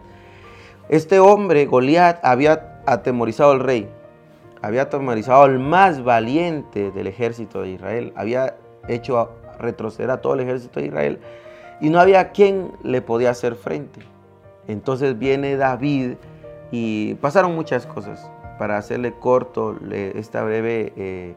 Este 0.90 1.20
hombre, 1.20 1.66
Goliat, 1.66 2.24
había 2.24 2.82
atemorizado 2.86 3.52
al 3.52 3.62
rey, 3.62 3.90
había 4.62 4.84
atemorizado 4.84 5.44
al 5.44 5.60
más 5.60 6.04
valiente 6.04 6.92
del 6.92 7.08
ejército 7.08 7.62
de 7.62 7.70
Israel, 7.70 8.14
había 8.16 8.56
hecho 8.88 9.32
retroceder 9.60 10.12
a 10.12 10.22
todo 10.22 10.36
el 10.36 10.42
ejército 10.42 10.80
de 10.80 10.88
Israel 10.88 11.20
y 11.82 11.90
no 11.90 12.00
había 12.00 12.32
quien 12.32 12.72
le 12.84 13.02
podía 13.02 13.32
hacer 13.32 13.56
frente. 13.56 14.02
Entonces 14.68 15.18
viene 15.18 15.56
David 15.56 16.14
y 16.72 17.16
pasaron 17.16 17.56
muchas 17.56 17.86
cosas. 17.86 18.30
Para 18.58 18.78
hacerle 18.78 19.14
corto 19.14 19.76
esta 19.92 20.44
breve, 20.44 20.94
eh, 20.96 21.36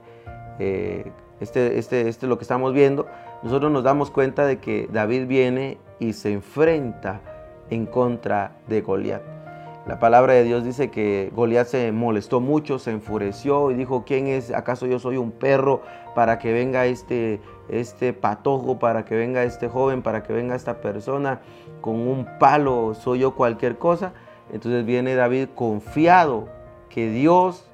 eh, 0.60 1.10
este, 1.40 1.78
este, 1.78 2.08
este, 2.08 2.26
lo 2.26 2.38
que 2.38 2.42
estamos 2.42 2.72
viendo, 2.72 3.06
nosotros 3.42 3.72
nos 3.72 3.82
damos 3.82 4.10
cuenta 4.10 4.46
de 4.46 4.58
que 4.58 4.88
David 4.92 5.26
viene 5.26 5.78
y 5.98 6.12
se 6.12 6.32
enfrenta 6.32 7.20
en 7.70 7.86
contra 7.86 8.52
de 8.68 8.82
Goliat. 8.82 9.37
La 9.88 9.98
palabra 9.98 10.34
de 10.34 10.44
Dios 10.44 10.64
dice 10.64 10.90
que 10.90 11.32
Goliat 11.34 11.66
se 11.66 11.92
molestó 11.92 12.40
mucho, 12.40 12.78
se 12.78 12.90
enfureció 12.90 13.70
y 13.70 13.74
dijo, 13.74 14.04
¿quién 14.06 14.26
es? 14.26 14.52
¿Acaso 14.52 14.86
yo 14.86 14.98
soy 14.98 15.16
un 15.16 15.30
perro 15.30 15.80
para 16.14 16.38
que 16.38 16.52
venga 16.52 16.84
este, 16.84 17.40
este 17.70 18.12
patojo, 18.12 18.78
para 18.78 19.06
que 19.06 19.16
venga 19.16 19.44
este 19.44 19.66
joven, 19.66 20.02
para 20.02 20.22
que 20.22 20.34
venga 20.34 20.54
esta 20.54 20.82
persona 20.82 21.40
con 21.80 21.94
un 22.06 22.28
palo? 22.38 22.92
¿Soy 22.92 23.20
yo 23.20 23.34
cualquier 23.34 23.78
cosa? 23.78 24.12
Entonces 24.52 24.84
viene 24.84 25.14
David 25.14 25.48
confiado 25.54 26.48
que 26.90 27.08
Dios 27.08 27.66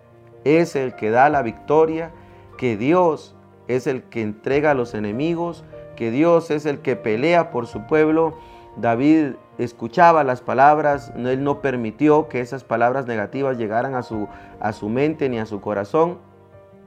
es 0.44 0.76
el 0.76 0.94
que 0.94 1.10
da 1.10 1.28
la 1.30 1.42
victoria, 1.42 2.12
que 2.56 2.76
Dios 2.76 3.34
es 3.66 3.88
el 3.88 4.04
que 4.04 4.22
entrega 4.22 4.70
a 4.70 4.74
los 4.74 4.94
enemigos, 4.94 5.64
que 5.96 6.12
Dios 6.12 6.52
es 6.52 6.64
el 6.64 6.78
que 6.78 6.94
pelea 6.94 7.50
por 7.50 7.66
su 7.66 7.88
pueblo. 7.88 8.34
David 8.76 9.32
escuchaba 9.58 10.24
las 10.24 10.40
palabras, 10.40 11.12
él 11.16 11.44
no 11.44 11.60
permitió 11.60 12.28
que 12.28 12.40
esas 12.40 12.64
palabras 12.64 13.06
negativas 13.06 13.56
llegaran 13.56 13.94
a 13.94 14.02
su, 14.02 14.28
a 14.60 14.72
su 14.72 14.88
mente 14.88 15.28
ni 15.28 15.38
a 15.38 15.46
su 15.46 15.60
corazón, 15.60 16.18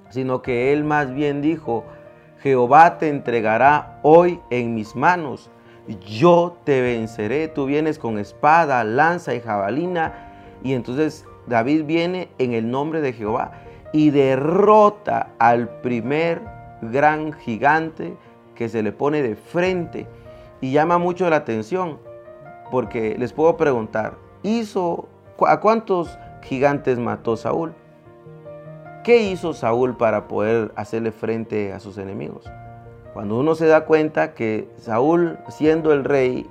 sino 0.10 0.42
que 0.42 0.74
él 0.74 0.84
más 0.84 1.14
bien 1.14 1.42
dijo, 1.42 1.84
Jehová 2.40 2.98
te 2.98 3.10
entregará 3.10 4.00
hoy 4.04 4.40
en 4.50 4.76
mis 4.76 4.96
manos, 4.96 5.50
yo 6.06 6.58
te 6.66 6.82
venceré, 6.82 7.48
tú 7.48 7.66
vienes 7.66 7.98
con 7.98 8.20
espada, 8.20 8.84
lanza 8.84 9.34
y 9.34 9.40
jabalina, 9.40 10.14
y 10.64 10.74
entonces 10.74 11.26
David 11.48 11.86
viene 11.86 12.30
en 12.38 12.54
el 12.54 12.70
nombre 12.70 13.02
de 13.02 13.14
Jehová 13.14 13.52
y 13.94 14.10
derrota 14.10 15.30
al 15.40 15.70
primer 15.82 16.42
gran 16.82 17.34
gigante 17.34 18.16
que 18.56 18.70
se 18.70 18.84
le 18.84 18.92
pone 18.92 19.22
de 19.22 19.36
frente. 19.36 20.08
Y 20.60 20.72
llama 20.72 20.98
mucho 20.98 21.30
la 21.30 21.38
atención, 21.38 22.00
porque 22.72 23.16
les 23.18 23.34
puedo 23.34 23.58
preguntar, 23.58 24.18
¿hizo, 24.44 25.08
¿a 25.46 25.60
cuántos 25.60 26.18
gigantes 26.44 27.00
mató 27.00 27.38
Saúl? 27.38 27.74
¿Qué 29.04 29.24
hizo 29.24 29.54
Saúl 29.54 29.96
para 29.96 30.28
poder 30.28 30.72
hacerle 30.76 31.12
frente 31.12 31.72
a 31.72 31.80
sus 31.80 31.98
enemigos? 31.98 32.44
Cuando 33.14 33.40
uno 33.40 33.56
se 33.56 33.68
da 33.68 33.86
cuenta 33.86 34.34
que 34.34 34.70
Saúl, 34.78 35.40
siendo 35.50 35.94
el 35.94 36.04
rey, 36.04 36.46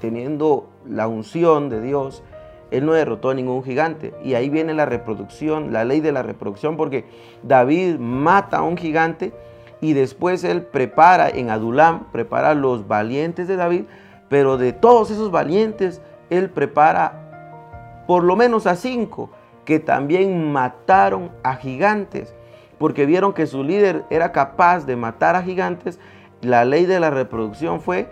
teniendo 0.00 0.68
la 0.86 1.08
unción 1.08 1.68
de 1.68 1.80
Dios, 1.80 2.22
él 2.70 2.84
no 2.84 2.92
derrotó 2.92 3.30
a 3.30 3.34
ningún 3.34 3.62
gigante. 3.62 4.12
Y 4.22 4.34
ahí 4.34 4.50
viene 4.50 4.74
la 4.74 4.86
reproducción, 4.86 5.72
la 5.72 5.84
ley 5.84 6.00
de 6.00 6.12
la 6.12 6.22
reproducción, 6.22 6.76
porque 6.76 7.04
David 7.42 7.98
mata 7.98 8.58
a 8.58 8.62
un 8.62 8.76
gigante 8.76 9.32
y 9.80 9.92
después 9.92 10.44
él 10.44 10.62
prepara 10.62 11.28
en 11.28 11.50
Adulam, 11.50 12.10
prepara 12.10 12.54
los 12.54 12.88
valientes 12.88 13.48
de 13.48 13.56
David, 13.56 13.84
pero 14.28 14.56
de 14.56 14.72
todos 14.72 15.10
esos 15.10 15.30
valientes, 15.30 16.00
él 16.30 16.50
prepara 16.50 18.04
por 18.06 18.24
lo 18.24 18.36
menos 18.36 18.66
a 18.66 18.76
cinco 18.76 19.30
que 19.64 19.78
también 19.78 20.52
mataron 20.52 21.30
a 21.42 21.56
gigantes, 21.56 22.34
porque 22.78 23.06
vieron 23.06 23.32
que 23.32 23.46
su 23.46 23.64
líder 23.64 24.04
era 24.10 24.32
capaz 24.32 24.84
de 24.86 24.96
matar 24.96 25.36
a 25.36 25.42
gigantes. 25.42 25.98
La 26.42 26.64
ley 26.64 26.84
de 26.84 27.00
la 27.00 27.10
reproducción 27.10 27.80
fue, 27.80 28.08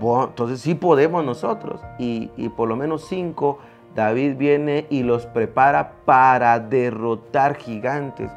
entonces 0.00 0.60
sí 0.60 0.74
podemos 0.74 1.24
nosotros. 1.24 1.80
Y, 1.98 2.30
y 2.36 2.48
por 2.48 2.68
lo 2.68 2.76
menos 2.76 3.06
cinco 3.08 3.58
David 3.94 4.36
viene 4.36 4.86
y 4.90 5.02
los 5.02 5.26
prepara 5.26 5.92
para 6.04 6.60
derrotar 6.60 7.56
gigantes. 7.56 8.30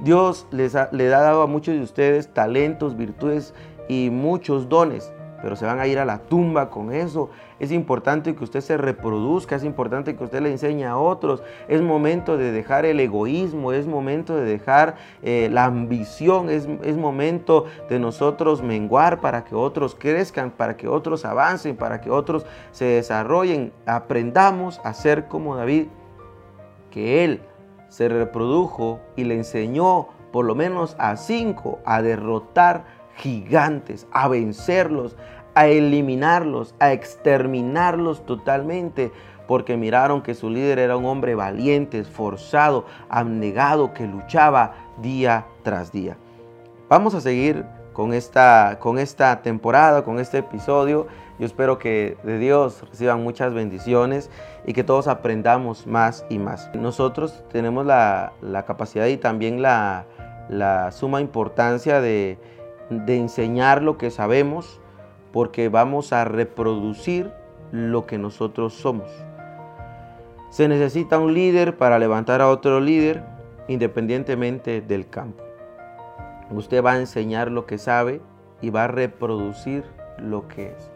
Dios 0.00 0.46
les 0.50 0.74
ha, 0.74 0.88
le 0.92 1.12
ha 1.14 1.20
dado 1.20 1.42
a 1.42 1.46
muchos 1.46 1.74
de 1.74 1.82
ustedes 1.82 2.32
talentos, 2.32 2.96
virtudes 2.96 3.54
y 3.88 4.08
muchos 4.10 4.68
dones 4.68 5.12
pero 5.42 5.56
se 5.56 5.66
van 5.66 5.80
a 5.80 5.86
ir 5.86 5.98
a 5.98 6.04
la 6.04 6.18
tumba 6.18 6.70
con 6.70 6.92
eso. 6.92 7.30
Es 7.58 7.72
importante 7.72 8.34
que 8.34 8.44
usted 8.44 8.60
se 8.60 8.76
reproduzca, 8.76 9.56
es 9.56 9.64
importante 9.64 10.16
que 10.16 10.24
usted 10.24 10.40
le 10.40 10.50
enseñe 10.50 10.84
a 10.84 10.96
otros. 10.96 11.42
Es 11.68 11.82
momento 11.82 12.36
de 12.36 12.52
dejar 12.52 12.86
el 12.86 13.00
egoísmo, 13.00 13.72
es 13.72 13.86
momento 13.86 14.34
de 14.34 14.44
dejar 14.44 14.96
eh, 15.22 15.48
la 15.50 15.64
ambición, 15.64 16.50
es, 16.50 16.68
es 16.82 16.96
momento 16.96 17.66
de 17.88 17.98
nosotros 17.98 18.62
menguar 18.62 19.20
para 19.20 19.44
que 19.44 19.54
otros 19.54 19.94
crezcan, 19.94 20.50
para 20.50 20.76
que 20.76 20.88
otros 20.88 21.24
avancen, 21.24 21.76
para 21.76 22.00
que 22.00 22.10
otros 22.10 22.46
se 22.72 22.86
desarrollen. 22.86 23.72
Aprendamos 23.86 24.80
a 24.84 24.94
ser 24.94 25.26
como 25.26 25.56
David, 25.56 25.86
que 26.90 27.24
él 27.24 27.40
se 27.88 28.08
reprodujo 28.08 29.00
y 29.16 29.24
le 29.24 29.34
enseñó 29.34 30.08
por 30.32 30.44
lo 30.44 30.54
menos 30.54 30.96
a 30.98 31.16
cinco 31.16 31.80
a 31.84 32.02
derrotar 32.02 32.99
gigantes, 33.20 34.06
a 34.12 34.28
vencerlos, 34.28 35.16
a 35.54 35.66
eliminarlos, 35.66 36.74
a 36.78 36.92
exterminarlos 36.92 38.24
totalmente, 38.24 39.12
porque 39.46 39.76
miraron 39.76 40.22
que 40.22 40.34
su 40.34 40.48
líder 40.48 40.78
era 40.78 40.96
un 40.96 41.04
hombre 41.04 41.34
valiente, 41.34 41.98
esforzado, 41.98 42.86
abnegado, 43.08 43.92
que 43.92 44.06
luchaba 44.06 44.74
día 45.02 45.46
tras 45.62 45.92
día. 45.92 46.16
Vamos 46.88 47.14
a 47.14 47.20
seguir 47.20 47.64
con 47.92 48.14
esta, 48.14 48.78
con 48.80 48.98
esta 48.98 49.42
temporada, 49.42 50.04
con 50.04 50.18
este 50.18 50.38
episodio. 50.38 51.08
Yo 51.38 51.46
espero 51.46 51.78
que 51.78 52.16
de 52.22 52.38
Dios 52.38 52.82
reciban 52.88 53.22
muchas 53.22 53.52
bendiciones 53.52 54.30
y 54.66 54.72
que 54.72 54.84
todos 54.84 55.08
aprendamos 55.08 55.86
más 55.86 56.24
y 56.30 56.38
más. 56.38 56.70
Nosotros 56.74 57.42
tenemos 57.50 57.84
la, 57.84 58.32
capacidad 58.66 59.06
y 59.06 59.16
también 59.16 59.62
la 59.62 60.06
suma 60.92 61.20
importancia 61.20 62.00
de 62.00 62.38
de 62.90 63.16
enseñar 63.16 63.82
lo 63.82 63.96
que 63.96 64.10
sabemos 64.10 64.80
porque 65.32 65.68
vamos 65.68 66.12
a 66.12 66.24
reproducir 66.24 67.32
lo 67.72 68.06
que 68.06 68.18
nosotros 68.18 68.74
somos. 68.74 69.08
Se 70.50 70.66
necesita 70.66 71.18
un 71.18 71.32
líder 71.32 71.76
para 71.76 71.98
levantar 71.98 72.40
a 72.40 72.48
otro 72.48 72.80
líder 72.80 73.22
independientemente 73.68 74.80
del 74.80 75.08
campo. 75.08 75.44
Usted 76.50 76.84
va 76.84 76.92
a 76.92 76.98
enseñar 76.98 77.52
lo 77.52 77.66
que 77.66 77.78
sabe 77.78 78.20
y 78.60 78.70
va 78.70 78.84
a 78.84 78.88
reproducir 78.88 79.84
lo 80.18 80.48
que 80.48 80.72
es. 80.72 80.90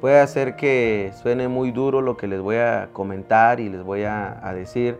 Puede 0.00 0.20
hacer 0.20 0.56
que 0.56 1.12
suene 1.22 1.48
muy 1.48 1.70
duro 1.70 2.02
lo 2.02 2.18
que 2.18 2.26
les 2.26 2.40
voy 2.40 2.56
a 2.56 2.90
comentar 2.92 3.60
y 3.60 3.70
les 3.70 3.82
voy 3.82 4.04
a, 4.04 4.38
decir, 4.54 4.98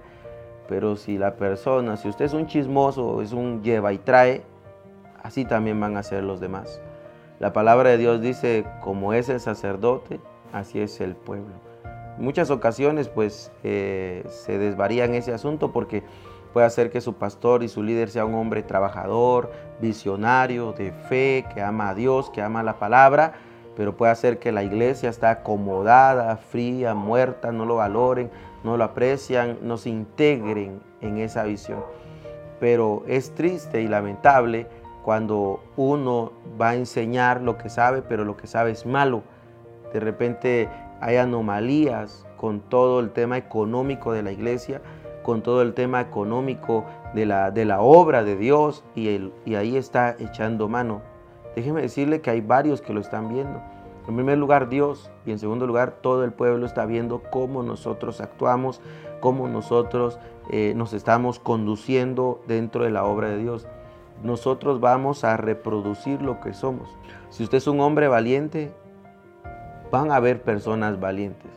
pero 0.69 0.97
si 0.97 1.19
la 1.19 1.37
persona, 1.37 1.99
si 1.99 2.09
usted 2.09 2.25
es 2.25 2.33
un 2.33 2.47
chismoso, 2.47 3.21
es 3.21 3.33
un 3.33 3.63
lleva 3.63 3.93
y 3.93 3.99
trae, 3.99 4.43
así 5.27 5.45
también 5.45 5.81
van 5.81 5.97
a 5.97 6.03
ser 6.03 6.23
los 6.23 6.41
demás. 6.41 6.81
La 7.41 7.53
palabra 7.53 7.91
de 7.91 7.99
Dios 7.99 8.21
dice, 8.21 8.65
como 8.81 9.13
es 9.13 9.29
el 9.29 9.41
sacerdote, 9.41 10.21
así 10.53 10.81
es 10.81 11.01
el 11.01 11.17
pueblo. 11.17 11.55
Muchas 12.17 12.51
ocasiones 12.51 13.09
pues 13.09 13.51
eh, 13.65 14.25
se 14.29 14.57
desvaría 14.59 15.05
en 15.05 15.15
ese 15.15 15.35
asunto 15.35 15.73
porque 15.73 16.05
puede 16.53 16.67
hacer 16.67 16.91
que 16.91 17.01
su 17.01 17.15
pastor 17.15 17.65
y 17.65 17.69
su 17.69 17.83
líder 17.83 18.09
sea 18.09 18.25
un 18.25 18.35
hombre 18.35 18.63
trabajador, 18.63 19.51
visionario, 19.81 20.73
de 20.73 20.93
fe, 20.93 21.45
que 21.53 21.61
ama 21.61 21.91
a 21.91 21.95
Dios, 21.95 22.31
que 22.31 22.41
ama 22.41 22.63
la 22.63 22.79
palabra, 22.79 23.35
pero 23.77 23.97
puede 23.97 24.13
hacer 24.13 24.39
que 24.39 24.53
la 24.53 24.63
iglesia 24.63 25.11
está 25.11 25.31
acomodada, 25.31 26.37
fría, 26.37 26.95
muerta, 26.95 27.51
no 27.51 27.67
lo 27.67 27.77
valoren, 27.77 28.31
no 28.63 28.77
lo 28.77 28.85
aprecian, 28.85 29.59
no 29.61 29.77
se 29.77 29.91
integren 29.91 30.81
en 31.01 31.19
esa 31.19 31.43
visión. 31.43 31.85
Pero 32.61 33.03
es 33.07 33.35
triste 33.35 33.83
y 33.83 33.89
lamentable 33.89 34.67
cuando 35.07 35.61
uno 35.77 36.33
va 36.61 36.71
a 36.71 36.75
enseñar 36.75 37.41
lo 37.41 37.57
que 37.59 37.69
sabe, 37.69 38.03
pero 38.03 38.25
lo 38.25 38.37
que 38.37 38.49
sabe 38.49 38.73
es 38.73 38.87
malo. 38.87 39.23
De 39.93 40.01
repente 40.01 40.69
hay 41.01 41.15
anomalías 41.15 42.27
con 42.37 42.59
todo 42.59 42.99
el 42.99 43.13
tema 43.13 43.39
económico 43.39 44.11
de 44.11 44.25
la 44.25 44.33
iglesia, 44.33 44.83
con 45.23 45.43
todo 45.43 45.63
el 45.63 45.75
tema 45.75 46.01
económico 46.01 46.85
de 47.15 47.25
la, 47.25 47.53
de 47.53 47.65
la 47.65 47.83
obra 47.83 48.25
de 48.25 48.37
Dios 48.37 48.83
y, 48.97 49.31
y 49.45 49.55
ahí 49.55 49.77
está 49.77 50.17
echando 50.19 50.69
mano. 50.69 51.03
Déjeme 51.55 51.83
decirle 51.83 52.21
que 52.21 52.31
hay 52.31 52.41
varios 52.41 52.83
que 52.83 52.93
lo 52.93 52.99
están 52.99 53.29
viendo. 53.29 53.63
En 54.09 54.17
primer 54.17 54.39
lugar 54.39 54.69
Dios 54.69 55.13
y 55.25 55.31
en 55.31 55.39
segundo 55.39 55.69
lugar 55.69 55.99
todo 56.01 56.25
el 56.25 56.33
pueblo 56.33 56.67
está 56.67 56.85
viendo 56.85 57.23
cómo 57.31 57.63
nosotros 57.63 58.21
actuamos, 58.21 58.81
cómo 59.21 59.47
nosotros 59.47 60.19
eh, 60.51 60.73
nos 60.75 60.93
estamos 60.93 61.39
conduciendo 61.39 62.43
dentro 62.49 62.83
de 62.83 62.91
la 62.91 63.05
obra 63.05 63.29
de 63.29 63.39
Dios 63.39 63.69
nosotros 64.23 64.81
vamos 64.81 65.25
a 65.25 65.37
reproducir 65.37 66.23
lo 66.23 66.41
que 66.41 66.53
somos. 66.53 66.89
Si 67.31 67.45
usted 67.45 67.59
es 67.59 67.67
un 67.67 67.81
hombre 67.81 68.09
valiente, 68.09 68.73
van 69.91 70.11
a 70.11 70.17
haber 70.17 70.43
personas 70.43 70.99
valientes. 70.99 71.51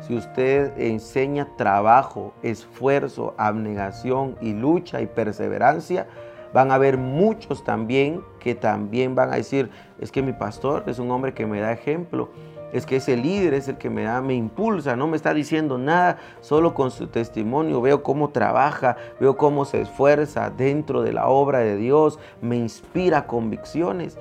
Si 0.00 0.16
usted 0.16 0.78
enseña 0.78 1.48
trabajo, 1.56 2.32
esfuerzo, 2.42 3.34
abnegación 3.36 4.36
y 4.40 4.52
lucha 4.52 5.00
y 5.00 5.06
perseverancia, 5.06 6.06
van 6.52 6.70
a 6.70 6.76
haber 6.76 6.96
muchos 6.96 7.64
también 7.64 8.22
que 8.38 8.54
también 8.54 9.14
van 9.14 9.32
a 9.32 9.36
decir, 9.36 9.70
es 10.00 10.10
que 10.10 10.22
mi 10.22 10.32
pastor 10.32 10.84
es 10.86 10.98
un 10.98 11.10
hombre 11.10 11.34
que 11.34 11.46
me 11.46 11.60
da 11.60 11.72
ejemplo 11.72 12.30
es 12.72 12.86
que 12.86 12.96
ese 12.96 13.16
líder 13.16 13.54
es 13.54 13.68
el 13.68 13.78
que 13.78 13.90
me 13.90 14.04
da, 14.04 14.20
me 14.20 14.34
impulsa, 14.34 14.96
no 14.96 15.06
me 15.06 15.16
está 15.16 15.32
diciendo 15.32 15.78
nada, 15.78 16.18
solo 16.40 16.74
con 16.74 16.90
su 16.90 17.06
testimonio 17.06 17.80
veo 17.80 18.02
cómo 18.02 18.30
trabaja, 18.30 18.96
veo 19.20 19.36
cómo 19.36 19.64
se 19.64 19.80
esfuerza 19.80 20.50
dentro 20.50 21.02
de 21.02 21.12
la 21.12 21.28
obra 21.28 21.60
de 21.60 21.76
Dios, 21.76 22.18
me 22.40 22.56
inspira 22.56 23.26
convicciones. 23.26 24.18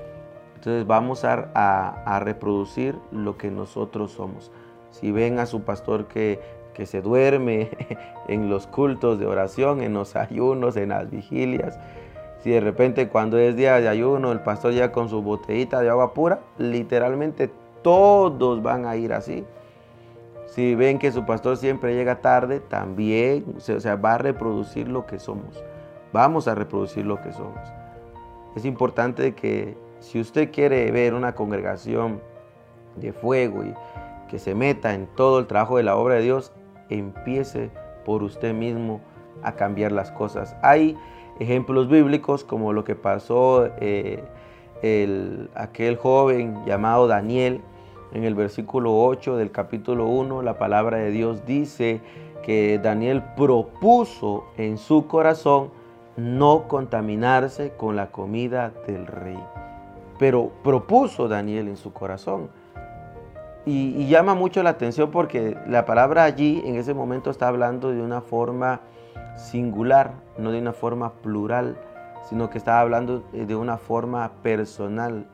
Entonces 0.55 0.88
vamos 0.88 1.23
a, 1.23 1.51
a, 1.53 2.19
reproducir 2.19 2.95
lo 3.12 3.38
que 3.38 3.51
nosotros 3.51 4.12
somos. 4.12 4.51
Si 4.91 5.12
ven 5.12 5.39
a 5.39 5.45
su 5.45 5.62
pastor 5.62 6.07
que, 6.07 6.39
que 6.73 6.86
se 6.86 7.01
duerme 7.01 7.69
en 8.27 8.49
los 8.49 8.65
cultos 8.65 9.19
de 9.19 9.27
oración, 9.27 9.81
en 9.81 9.93
los 9.93 10.15
ayunos, 10.15 10.75
en 10.77 10.89
las 10.89 11.10
vigilias, 11.10 11.79
si 12.39 12.51
de 12.51 12.60
repente 12.60 13.07
cuando 13.07 13.38
es 13.38 13.55
día 13.55 13.79
de 13.79 13.88
ayuno 13.88 14.31
el 14.31 14.41
pastor 14.41 14.73
llega 14.73 14.91
con 14.91 15.10
su 15.10 15.21
botellita 15.21 15.81
de 15.81 15.89
agua 15.89 16.13
pura, 16.13 16.39
literalmente 16.57 17.51
todos 17.88 18.62
van 18.62 18.86
a 18.86 18.97
ir 18.97 19.13
así. 19.13 19.45
Si 20.45 20.76
ven 20.76 21.00
que 21.00 21.10
su 21.10 21.26
pastor 21.26 21.56
siempre 21.56 21.95
llega 21.95 22.19
tarde, 22.19 22.60
también 22.60 23.45
o 23.56 23.97
va 24.04 24.13
a 24.15 24.17
reproducir 24.17 24.89
lo 24.89 25.06
que 25.06 25.19
somos. 25.19 25.63
Vamos 26.12 26.50
a 26.50 26.56
reproducir 26.56 27.06
lo 27.06 27.21
que 27.21 27.32
somos. 27.32 27.62
Es 28.58 28.65
importante 28.65 29.34
que 29.36 29.78
si 30.02 30.19
usted 30.19 30.52
quiere 30.52 30.91
ver 30.91 31.13
una 31.13 31.34
congregación 31.34 32.19
de 32.97 33.13
fuego 33.13 33.63
y 33.63 33.73
que 34.28 34.38
se 34.38 34.54
meta 34.54 34.93
en 34.93 35.08
todo 35.15 35.39
el 35.39 35.47
trabajo 35.47 35.78
de 35.78 35.84
la 35.84 35.95
obra 35.95 36.15
de 36.15 36.23
Dios, 36.23 36.52
empiece 36.89 37.71
por 38.04 38.21
usted 38.21 38.54
mismo 38.54 39.00
a 39.43 39.54
cambiar 39.54 39.93
las 39.93 40.12
cosas. 40.12 40.58
Hay 40.62 40.97
ejemplos 41.39 41.88
bíblicos 41.88 42.43
como 42.43 42.73
lo 42.73 42.84
que 42.84 42.95
pasó 42.95 43.69
eh, 43.80 44.26
el, 44.82 45.50
aquel 45.56 45.95
joven 45.95 46.65
llamado 46.65 47.08
Daniel, 47.08 47.62
en 48.13 48.23
el 48.23 48.35
versículo 48.35 49.03
8 49.03 49.37
del 49.37 49.51
capítulo 49.51 50.07
1, 50.07 50.41
la 50.41 50.57
palabra 50.57 50.97
de 50.97 51.11
Dios 51.11 51.45
dice 51.45 52.01
que 52.43 52.79
Daniel 52.81 53.23
propuso 53.35 54.45
en 54.57 54.77
su 54.77 55.07
corazón 55.07 55.71
no 56.15 56.67
contaminarse 56.67 57.73
con 57.77 57.95
la 57.95 58.07
comida 58.11 58.71
del 58.87 59.05
rey. 59.05 59.39
Pero 60.17 60.51
propuso 60.63 61.27
Daniel 61.27 61.67
en 61.67 61.77
su 61.77 61.93
corazón. 61.93 62.49
Y, 63.65 64.07
llama 64.07 64.33
mucho 64.33 64.63
la 64.63 64.71
atención 64.71 65.11
porque 65.11 65.57
la 65.67 65.85
palabra 65.85 66.23
allí 66.23 66.63
en 66.65 66.75
ese 66.75 66.93
momento 66.93 67.29
está 67.29 67.49
hablando 67.49 67.91
de 67.91 68.01
una 68.01 68.21
forma 68.21 68.79
singular, 69.35 70.13
no 70.37 70.51
de 70.51 70.59
una 70.59 70.71
forma 70.71 71.11
plural, 71.11 71.77
sino 72.29 72.49
que 72.49 72.57
está 72.57 72.79
hablando 72.79 73.23
de 73.33 73.55
una 73.55 73.77
forma 73.77 74.31
personal. 74.41 75.27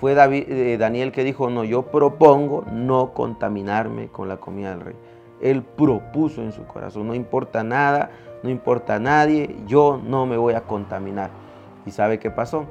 Fue 0.00 0.12
eh, 0.12 0.76
Daniel 0.78 1.12
que 1.12 1.24
dijo, 1.24 1.50
no, 1.50 1.64
yo 1.64 1.82
propongo 1.82 2.64
no 2.70 3.12
contaminarme 3.12 4.08
con 4.08 4.28
la 4.28 4.36
comida 4.36 4.70
del 4.70 4.80
rey. 4.80 4.96
Él 5.40 5.62
propuso 5.62 6.42
en 6.42 6.52
su 6.52 6.64
corazón, 6.64 7.08
no 7.08 7.14
importa 7.14 7.64
nada, 7.64 8.10
no 8.42 8.50
importa 8.50 8.98
nadie, 8.98 9.56
yo 9.66 10.00
no 10.04 10.26
me 10.26 10.36
voy 10.36 10.54
a 10.54 10.62
contaminar. 10.62 11.30
¿Y 11.84 11.90
sabe 11.90 12.18
qué 12.18 12.30
pasó? 12.30 12.66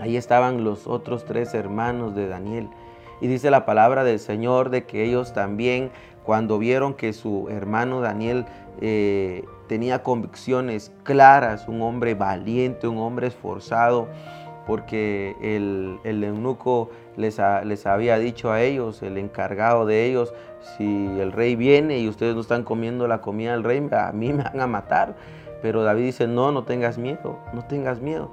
Ahí 0.00 0.16
estaban 0.16 0.62
los 0.62 0.86
otros 0.86 1.24
tres 1.24 1.54
hermanos 1.54 2.14
de 2.14 2.28
Daniel 2.28 2.68
y 3.20 3.26
dice 3.26 3.50
la 3.50 3.64
palabra 3.64 4.04
del 4.04 4.20
Señor 4.20 4.70
de 4.70 4.84
que 4.84 5.04
ellos 5.04 5.32
también, 5.32 5.90
cuando 6.24 6.58
vieron 6.58 6.94
que 6.94 7.12
su 7.12 7.48
hermano 7.50 8.00
Daniel 8.00 8.46
eh, 8.80 9.44
tenía 9.66 10.02
convicciones 10.02 10.92
claras, 11.02 11.66
un 11.66 11.82
hombre 11.82 12.14
valiente, 12.14 12.86
un 12.86 12.98
hombre 12.98 13.26
esforzado, 13.26 14.06
porque 14.68 15.34
el, 15.40 16.22
eunuco 16.22 16.90
les, 17.16 17.40
les, 17.64 17.86
había 17.86 18.18
dicho 18.18 18.52
a 18.52 18.60
ellos, 18.60 19.02
el 19.02 19.16
encargado 19.16 19.86
de 19.86 20.04
ellos, 20.04 20.34
si 20.76 20.84
el 21.18 21.32
rey 21.32 21.56
viene 21.56 21.98
y 22.00 22.06
ustedes 22.06 22.34
no 22.34 22.42
están 22.42 22.64
comiendo 22.64 23.08
la 23.08 23.22
comida 23.22 23.52
del 23.52 23.64
rey, 23.64 23.88
a 23.90 24.12
mí 24.12 24.30
me 24.34 24.42
van 24.42 24.60
a 24.60 24.66
matar. 24.66 25.16
Pero 25.62 25.84
David 25.84 26.04
dice, 26.04 26.26
no, 26.26 26.52
no 26.52 26.64
tengas 26.64 26.98
miedo, 26.98 27.38
no 27.54 27.64
tengas 27.64 28.02
miedo. 28.02 28.30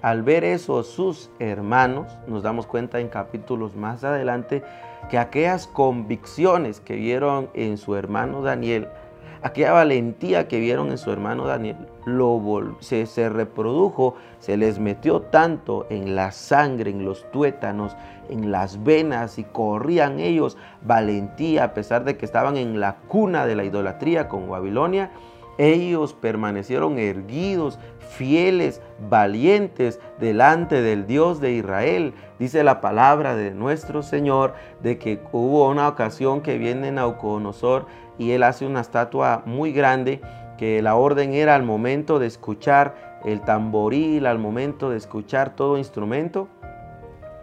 Al 0.00 0.22
ver 0.22 0.42
eso 0.42 0.82
sus 0.84 1.30
hermanos, 1.38 2.10
nos 2.26 2.42
damos 2.42 2.66
cuenta 2.66 2.98
en 2.98 3.08
capítulos 3.08 3.76
más 3.76 4.04
adelante 4.04 4.62
que 5.10 5.18
aquellas 5.18 5.66
convicciones 5.66 6.80
que 6.80 6.96
vieron 6.96 7.50
en 7.52 7.76
su 7.76 7.94
hermano 7.94 8.40
Daniel, 8.40 8.88
aquella 9.44 9.72
valentía 9.72 10.48
que 10.48 10.58
vieron 10.58 10.88
en 10.88 10.96
su 10.96 11.12
hermano 11.12 11.44
Daniel, 11.46 11.76
lo 12.06 12.40
se, 12.80 13.04
se 13.04 13.28
reprodujo, 13.28 14.16
se 14.38 14.56
les 14.56 14.78
metió 14.78 15.20
tanto 15.20 15.86
en 15.90 16.16
la 16.16 16.32
sangre, 16.32 16.90
en 16.90 17.04
los 17.04 17.30
tuétanos, 17.30 17.94
en 18.30 18.50
las 18.50 18.82
venas 18.82 19.38
y 19.38 19.44
corrían 19.44 20.18
ellos 20.18 20.56
valentía 20.82 21.64
a 21.64 21.74
pesar 21.74 22.04
de 22.04 22.16
que 22.16 22.24
estaban 22.24 22.56
en 22.56 22.80
la 22.80 22.96
cuna 23.06 23.44
de 23.44 23.54
la 23.54 23.64
idolatría 23.64 24.28
con 24.28 24.48
Babilonia 24.48 25.10
ellos 25.58 26.14
permanecieron 26.14 26.98
erguidos, 26.98 27.78
fieles, 27.98 28.80
valientes 29.08 30.00
delante 30.18 30.82
del 30.82 31.06
Dios 31.06 31.40
de 31.40 31.52
Israel. 31.52 32.14
Dice 32.38 32.64
la 32.64 32.80
palabra 32.80 33.36
de 33.36 33.52
nuestro 33.52 34.02
Señor 34.02 34.54
de 34.82 34.98
que 34.98 35.20
hubo 35.32 35.68
una 35.68 35.88
ocasión 35.88 36.40
que 36.40 36.58
viene 36.58 36.90
Nauconosor 36.90 37.86
y 38.18 38.32
él 38.32 38.42
hace 38.42 38.66
una 38.66 38.80
estatua 38.80 39.42
muy 39.46 39.72
grande 39.72 40.20
que 40.58 40.82
la 40.82 40.94
orden 40.94 41.32
era 41.32 41.54
al 41.54 41.62
momento 41.62 42.18
de 42.18 42.26
escuchar 42.26 43.20
el 43.24 43.40
tamboril, 43.40 44.26
al 44.26 44.38
momento 44.38 44.90
de 44.90 44.98
escuchar 44.98 45.56
todo 45.56 45.78
instrumento, 45.78 46.48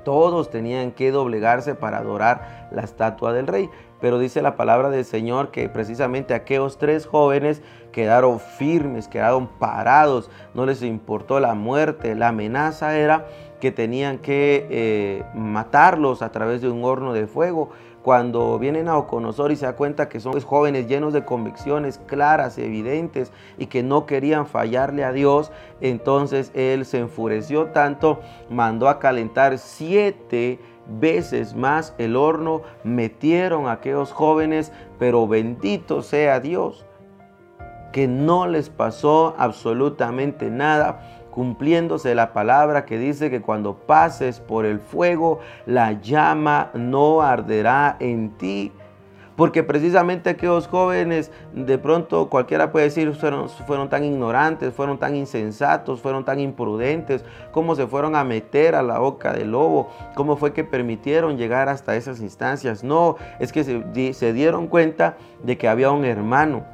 todos 0.04 0.50
tenían 0.50 0.92
que 0.92 1.12
doblegarse 1.12 1.76
para 1.76 2.00
adorar 2.00 2.70
la 2.72 2.82
estatua 2.82 3.34
del 3.34 3.48
rey. 3.48 3.70
Pero 4.00 4.18
dice 4.18 4.42
la 4.42 4.56
palabra 4.56 4.90
del 4.90 5.06
Señor 5.06 5.52
que 5.52 5.70
precisamente 5.70 6.34
aquellos 6.34 6.80
tres 6.80 7.06
jóvenes 7.06 7.62
quedaron 7.92 8.40
firmes, 8.40 9.08
quedaron 9.08 9.48
parados, 9.48 10.32
no 10.56 10.66
les 10.66 10.82
importó 10.82 11.40
la 11.40 11.54
muerte. 11.54 12.16
La 12.16 12.30
amenaza 12.30 12.98
era 12.98 13.28
que 13.60 13.72
tenían 13.72 14.18
que 14.18 14.68
eh, 14.72 15.24
matarlos 15.36 16.24
a 16.24 16.32
través 16.32 16.62
de 16.62 16.70
un 16.70 16.84
horno 16.84 17.14
de 17.14 17.28
fuego. 17.28 17.70
Cuando 18.04 18.58
vienen 18.58 18.88
a 18.88 18.98
Oconosor 18.98 19.52
y 19.52 19.56
se 19.56 19.68
da 19.68 19.76
cuenta 19.76 20.10
que 20.10 20.20
son 20.20 20.40
jóvenes 20.42 20.88
llenos 20.88 21.14
de 21.14 21.24
convicciones 21.24 22.00
claras, 22.08 22.58
evidentes 22.58 23.32
y 23.60 23.68
que 23.68 23.84
no 23.84 24.08
querían 24.08 24.48
fallarle 24.48 25.04
a 25.04 25.12
Dios, 25.12 25.52
entonces 25.82 26.52
él 26.56 26.86
se 26.86 26.98
enfureció 26.98 27.68
tanto, 27.68 28.20
mandó 28.50 28.90
a 28.90 28.98
calentar 28.98 29.60
siete 29.60 30.60
veces 31.00 31.56
más 31.56 31.94
el 32.00 32.16
horno, 32.16 32.64
metieron 32.84 33.68
a 33.68 33.74
aquellos 33.74 34.12
jóvenes, 34.12 34.72
pero 34.98 35.28
bendito 35.28 36.02
sea 36.02 36.40
Dios, 36.40 36.86
que 37.92 38.08
no 38.08 38.48
les 38.48 38.70
pasó 38.70 39.36
absolutamente 39.38 40.50
nada, 40.50 41.21
cumpliéndose 41.32 42.14
la 42.14 42.34
palabra 42.34 42.86
que 42.86 43.00
dice 43.00 43.30
que 43.30 43.42
cuando 43.42 43.76
pases 43.76 44.40
por 44.40 44.66
el 44.66 44.80
fuego, 44.80 45.40
la 45.66 45.94
llama 45.94 46.70
no 46.74 47.22
arderá 47.22 47.96
en 48.00 48.32
ti. 48.38 48.72
Porque 49.36 49.64
precisamente 49.64 50.30
aquellos 50.30 50.68
jóvenes, 50.68 51.32
de 51.54 51.78
pronto 51.78 52.30
cualquiera 52.30 52.72
puede 52.72 52.86
decir, 52.86 53.12
fueron, 53.16 53.50
fueron 53.50 53.90
tan 53.90 54.04
ignorantes, 54.04 54.74
fueron 54.74 55.00
tan 55.00 55.16
insensatos, 55.16 56.02
fueron 56.02 56.26
tan 56.26 56.40
imprudentes, 56.40 57.24
cómo 57.52 57.74
se 57.76 57.88
fueron 57.88 58.16
a 58.16 58.24
meter 58.24 58.76
a 58.76 58.84
la 58.84 59.00
boca 59.00 59.34
del 59.34 59.52
lobo, 59.52 59.90
cómo 60.16 60.36
fue 60.36 60.54
que 60.54 60.64
permitieron 60.64 61.38
llegar 61.38 61.70
hasta 61.70 61.96
esas 61.96 62.20
instancias. 62.20 62.84
No, 62.84 63.16
es 63.40 63.52
que 63.52 63.64
se, 63.64 64.14
se 64.14 64.34
dieron 64.34 64.68
cuenta 64.68 65.18
de 65.42 65.58
que 65.58 65.68
había 65.68 65.90
un 65.92 66.06
hermano 66.06 66.66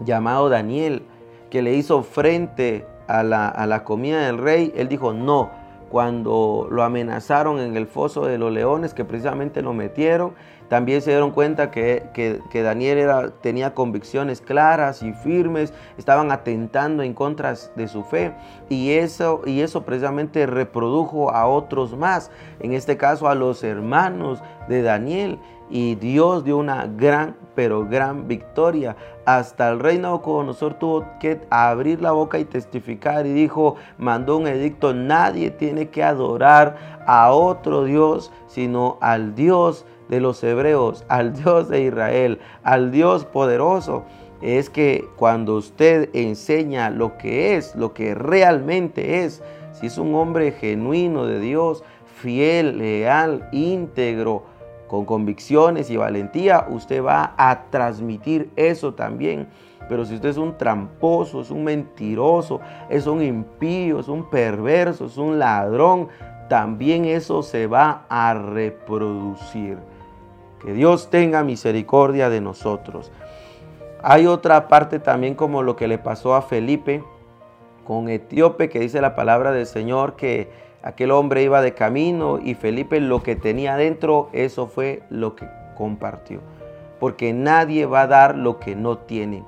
llamado 0.00 0.48
Daniel 0.48 1.02
que 1.50 1.60
le 1.60 1.74
hizo 1.74 2.02
frente 2.02 2.86
a 3.18 3.22
la, 3.22 3.48
a 3.48 3.66
la 3.66 3.84
comida 3.84 4.26
del 4.26 4.38
rey. 4.38 4.72
Él 4.76 4.88
dijo, 4.88 5.12
no, 5.12 5.50
cuando 5.90 6.68
lo 6.70 6.82
amenazaron 6.82 7.60
en 7.60 7.76
el 7.76 7.86
foso 7.86 8.24
de 8.24 8.38
los 8.38 8.50
leones, 8.50 8.94
que 8.94 9.04
precisamente 9.04 9.60
lo 9.60 9.74
metieron, 9.74 10.32
también 10.72 11.02
se 11.02 11.10
dieron 11.10 11.32
cuenta 11.32 11.70
que, 11.70 12.40
Daniel 12.50 12.96
era, 12.96 13.28
tenía 13.28 13.74
convicciones 13.74 14.40
claras 14.40 15.02
y 15.02 15.12
firmes, 15.12 15.74
estaban 15.98 16.32
atentando 16.32 17.02
en 17.02 17.12
contra 17.12 17.54
de 17.76 17.88
su 17.88 18.02
fe 18.04 18.32
y 18.70 18.92
eso, 18.92 19.42
y 19.44 19.60
eso 19.60 19.82
precisamente 19.82 20.46
reprodujo 20.46 21.30
a 21.30 21.46
otros 21.46 21.94
más, 21.94 22.30
en 22.58 22.72
este 22.72 22.96
caso 22.96 23.28
a 23.28 23.34
los 23.34 23.62
hermanos 23.62 24.42
de 24.66 24.80
Daniel 24.80 25.38
y 25.68 25.94
Dios 25.96 26.42
dio 26.42 26.56
una 26.56 26.86
gran, 26.86 27.36
pero 27.54 27.86
gran 27.86 28.26
victoria. 28.26 28.96
Hasta 29.26 29.68
el 29.68 29.78
rey 29.78 29.98
Nabucodonosor 29.98 30.74
tuvo 30.74 31.04
que 31.20 31.40
abrir 31.50 32.00
la 32.00 32.12
boca 32.12 32.38
y 32.38 32.46
testificar 32.46 33.26
y 33.26 33.34
dijo, 33.34 33.76
mandó 33.98 34.38
un 34.38 34.46
edicto, 34.46 34.94
nadie 34.94 35.50
tiene 35.50 35.90
que 35.90 36.02
adorar 36.02 37.02
a 37.06 37.30
otro 37.30 37.84
Dios, 37.84 38.32
sino 38.46 38.96
al 39.02 39.34
Dios 39.34 39.84
de 40.12 40.20
los 40.20 40.44
hebreos, 40.44 41.06
al 41.08 41.32
Dios 41.32 41.70
de 41.70 41.84
Israel, 41.84 42.38
al 42.64 42.90
Dios 42.90 43.24
poderoso, 43.24 44.04
es 44.42 44.68
que 44.68 45.08
cuando 45.16 45.56
usted 45.56 46.10
enseña 46.12 46.90
lo 46.90 47.16
que 47.16 47.56
es, 47.56 47.74
lo 47.76 47.94
que 47.94 48.14
realmente 48.14 49.24
es, 49.24 49.42
si 49.72 49.86
es 49.86 49.96
un 49.96 50.14
hombre 50.14 50.52
genuino 50.52 51.24
de 51.24 51.40
Dios, 51.40 51.82
fiel, 52.04 52.76
leal, 52.76 53.48
íntegro, 53.52 54.42
con 54.86 55.06
convicciones 55.06 55.88
y 55.88 55.96
valentía, 55.96 56.66
usted 56.68 57.02
va 57.02 57.32
a 57.38 57.70
transmitir 57.70 58.50
eso 58.56 58.92
también. 58.92 59.48
Pero 59.88 60.04
si 60.04 60.16
usted 60.16 60.28
es 60.28 60.36
un 60.36 60.58
tramposo, 60.58 61.40
es 61.40 61.50
un 61.50 61.64
mentiroso, 61.64 62.60
es 62.90 63.06
un 63.06 63.22
impío, 63.22 64.00
es 64.00 64.08
un 64.08 64.28
perverso, 64.28 65.06
es 65.06 65.16
un 65.16 65.38
ladrón, 65.38 66.08
también 66.50 67.06
eso 67.06 67.42
se 67.42 67.66
va 67.66 68.04
a 68.10 68.34
reproducir. 68.34 69.78
Que 70.62 70.72
Dios 70.72 71.10
tenga 71.10 71.42
misericordia 71.42 72.30
de 72.30 72.40
nosotros. 72.40 73.10
Hay 74.02 74.26
otra 74.26 74.68
parte 74.68 74.98
también 74.98 75.34
como 75.34 75.62
lo 75.62 75.76
que 75.76 75.88
le 75.88 75.98
pasó 75.98 76.34
a 76.34 76.42
Felipe 76.42 77.02
con 77.84 78.08
Etíope, 78.08 78.68
que 78.68 78.80
dice 78.80 79.00
la 79.00 79.16
palabra 79.16 79.52
del 79.52 79.66
Señor 79.66 80.14
que 80.14 80.50
aquel 80.82 81.10
hombre 81.10 81.42
iba 81.42 81.62
de 81.62 81.74
camino 81.74 82.38
y 82.42 82.54
Felipe 82.54 83.00
lo 83.00 83.22
que 83.22 83.36
tenía 83.36 83.76
dentro, 83.76 84.28
eso 84.32 84.66
fue 84.66 85.02
lo 85.10 85.34
que 85.34 85.48
compartió. 85.76 86.40
Porque 87.00 87.32
nadie 87.32 87.86
va 87.86 88.02
a 88.02 88.06
dar 88.06 88.36
lo 88.36 88.60
que 88.60 88.76
no 88.76 88.98
tiene. 88.98 89.44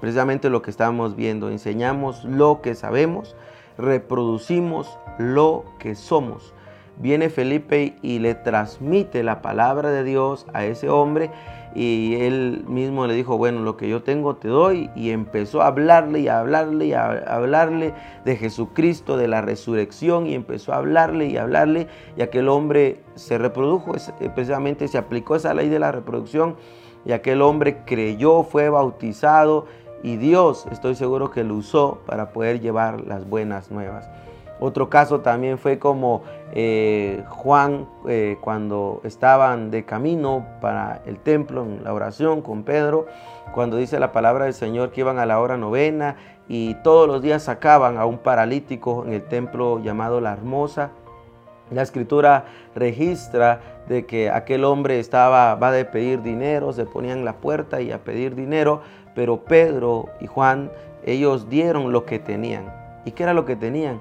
Precisamente 0.00 0.50
lo 0.50 0.62
que 0.62 0.70
estamos 0.70 1.16
viendo, 1.16 1.50
enseñamos 1.50 2.24
lo 2.24 2.60
que 2.60 2.74
sabemos, 2.74 3.36
reproducimos 3.78 4.98
lo 5.18 5.64
que 5.78 5.94
somos 5.94 6.52
viene 6.98 7.30
Felipe 7.30 7.96
y 8.02 8.18
le 8.18 8.34
transmite 8.34 9.22
la 9.22 9.42
palabra 9.42 9.90
de 9.90 10.04
Dios 10.04 10.46
a 10.52 10.64
ese 10.64 10.88
hombre 10.88 11.30
y 11.74 12.16
él 12.16 12.64
mismo 12.66 13.06
le 13.06 13.14
dijo, 13.14 13.36
bueno, 13.36 13.60
lo 13.60 13.76
que 13.76 13.88
yo 13.88 14.02
tengo 14.02 14.36
te 14.36 14.48
doy 14.48 14.90
y 14.96 15.10
empezó 15.10 15.62
a 15.62 15.68
hablarle 15.68 16.20
y 16.20 16.28
a 16.28 16.40
hablarle 16.40 16.86
y 16.86 16.92
a 16.92 17.10
hablarle 17.10 17.94
de 18.24 18.36
Jesucristo, 18.36 19.16
de 19.16 19.28
la 19.28 19.42
resurrección 19.42 20.26
y 20.26 20.34
empezó 20.34 20.72
a 20.72 20.78
hablarle 20.78 21.26
y 21.26 21.36
a 21.36 21.42
hablarle 21.42 21.86
y 22.16 22.22
aquel 22.22 22.48
hombre 22.48 23.00
se 23.14 23.38
reprodujo, 23.38 23.92
precisamente 24.34 24.88
se 24.88 24.98
aplicó 24.98 25.36
esa 25.36 25.54
ley 25.54 25.68
de 25.68 25.78
la 25.78 25.92
reproducción 25.92 26.56
y 27.04 27.12
aquel 27.12 27.42
hombre 27.42 27.78
creyó, 27.84 28.42
fue 28.42 28.70
bautizado 28.70 29.66
y 30.02 30.16
Dios 30.16 30.66
estoy 30.70 30.94
seguro 30.94 31.30
que 31.30 31.44
lo 31.44 31.54
usó 31.54 32.00
para 32.06 32.32
poder 32.32 32.60
llevar 32.60 33.02
las 33.06 33.28
buenas 33.28 33.70
nuevas. 33.70 34.08
Otro 34.60 34.90
caso 34.90 35.20
también 35.20 35.58
fue 35.58 35.78
como 35.78 36.22
eh, 36.52 37.24
Juan 37.28 37.86
eh, 38.08 38.36
cuando 38.40 39.00
estaban 39.04 39.70
de 39.70 39.84
camino 39.84 40.46
para 40.60 41.02
el 41.06 41.18
templo 41.18 41.62
en 41.62 41.84
la 41.84 41.92
oración 41.92 42.42
con 42.42 42.64
Pedro, 42.64 43.06
cuando 43.54 43.76
dice 43.76 44.00
la 44.00 44.12
palabra 44.12 44.46
del 44.46 44.54
Señor 44.54 44.90
que 44.90 45.00
iban 45.00 45.18
a 45.18 45.26
la 45.26 45.40
hora 45.40 45.56
novena 45.56 46.16
y 46.48 46.74
todos 46.82 47.06
los 47.06 47.22
días 47.22 47.44
sacaban 47.44 47.98
a 47.98 48.06
un 48.06 48.18
paralítico 48.18 49.04
en 49.06 49.12
el 49.12 49.22
templo 49.22 49.80
llamado 49.80 50.20
La 50.20 50.32
Hermosa. 50.32 50.90
La 51.70 51.82
escritura 51.82 52.46
registra 52.74 53.60
de 53.88 54.06
que 54.06 54.30
aquel 54.30 54.64
hombre 54.64 54.98
estaba, 54.98 55.54
va 55.54 55.68
a 55.68 55.84
pedir 55.84 56.22
dinero, 56.22 56.72
se 56.72 56.86
ponía 56.86 57.12
en 57.12 57.24
la 57.24 57.34
puerta 57.34 57.80
y 57.82 57.92
a 57.92 57.98
pedir 57.98 58.34
dinero, 58.34 58.80
pero 59.14 59.44
Pedro 59.44 60.06
y 60.20 60.26
Juan, 60.26 60.70
ellos 61.04 61.48
dieron 61.50 61.92
lo 61.92 62.06
que 62.06 62.18
tenían. 62.18 62.72
¿Y 63.04 63.12
qué 63.12 63.22
era 63.22 63.34
lo 63.34 63.44
que 63.44 63.56
tenían? 63.56 64.00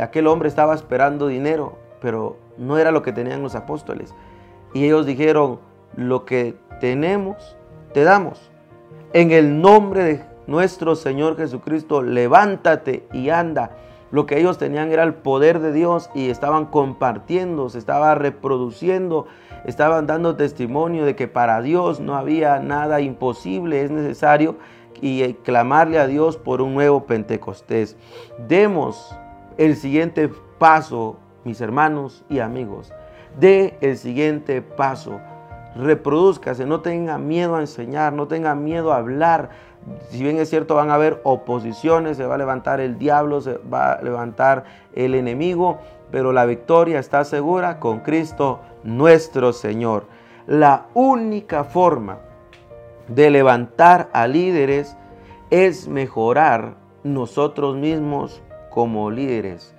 Aquel 0.00 0.26
hombre 0.26 0.48
estaba 0.48 0.74
esperando 0.74 1.26
dinero, 1.26 1.78
pero 2.00 2.36
no 2.56 2.78
era 2.78 2.90
lo 2.90 3.02
que 3.02 3.12
tenían 3.12 3.42
los 3.42 3.54
apóstoles. 3.54 4.14
Y 4.72 4.84
ellos 4.84 5.06
dijeron, 5.06 5.60
lo 5.96 6.24
que 6.24 6.56
tenemos, 6.80 7.56
te 7.92 8.04
damos. 8.04 8.50
En 9.12 9.30
el 9.30 9.60
nombre 9.60 10.04
de 10.04 10.24
nuestro 10.46 10.96
Señor 10.96 11.36
Jesucristo, 11.36 12.02
levántate 12.02 13.06
y 13.12 13.28
anda. 13.28 13.76
Lo 14.10 14.26
que 14.26 14.38
ellos 14.38 14.58
tenían 14.58 14.92
era 14.92 15.02
el 15.02 15.14
poder 15.14 15.60
de 15.60 15.72
Dios 15.72 16.10
y 16.14 16.30
estaban 16.30 16.66
compartiendo, 16.66 17.70
se 17.70 17.78
estaba 17.78 18.14
reproduciendo, 18.14 19.26
estaban 19.64 20.06
dando 20.06 20.36
testimonio 20.36 21.04
de 21.04 21.16
que 21.16 21.28
para 21.28 21.62
Dios 21.62 22.00
no 22.00 22.16
había 22.16 22.58
nada 22.58 23.00
imposible, 23.00 23.82
es 23.82 23.90
necesario 23.90 24.56
y 25.00 25.32
clamarle 25.34 25.98
a 25.98 26.06
Dios 26.06 26.36
por 26.36 26.60
un 26.60 26.74
nuevo 26.74 27.06
Pentecostés. 27.06 27.96
Demos 28.48 29.16
el 29.58 29.76
siguiente 29.76 30.30
paso, 30.58 31.16
mis 31.44 31.60
hermanos 31.60 32.24
y 32.28 32.38
amigos. 32.40 32.92
De 33.38 33.76
el 33.80 33.96
siguiente 33.96 34.62
paso. 34.62 35.20
Reproduzcase, 35.74 36.66
no 36.66 36.80
tenga 36.80 37.18
miedo 37.18 37.56
a 37.56 37.60
enseñar, 37.60 38.12
no 38.12 38.28
tenga 38.28 38.54
miedo 38.54 38.92
a 38.92 38.98
hablar. 38.98 39.50
Si 40.10 40.22
bien 40.22 40.38
es 40.38 40.50
cierto, 40.50 40.74
van 40.74 40.90
a 40.90 40.94
haber 40.94 41.20
oposiciones, 41.24 42.18
se 42.18 42.26
va 42.26 42.34
a 42.34 42.38
levantar 42.38 42.80
el 42.80 42.98
diablo, 42.98 43.40
se 43.40 43.58
va 43.58 43.94
a 43.94 44.02
levantar 44.02 44.64
el 44.94 45.14
enemigo, 45.14 45.78
pero 46.10 46.32
la 46.32 46.44
victoria 46.44 46.98
está 46.98 47.24
segura 47.24 47.80
con 47.80 48.00
Cristo 48.00 48.60
nuestro 48.84 49.52
Señor. 49.52 50.04
La 50.46 50.86
única 50.92 51.64
forma 51.64 52.18
de 53.08 53.30
levantar 53.30 54.10
a 54.12 54.26
líderes 54.26 54.96
es 55.50 55.88
mejorar 55.88 56.74
nosotros 57.02 57.76
mismos 57.76 58.42
como 58.72 59.10
líderes. 59.10 59.74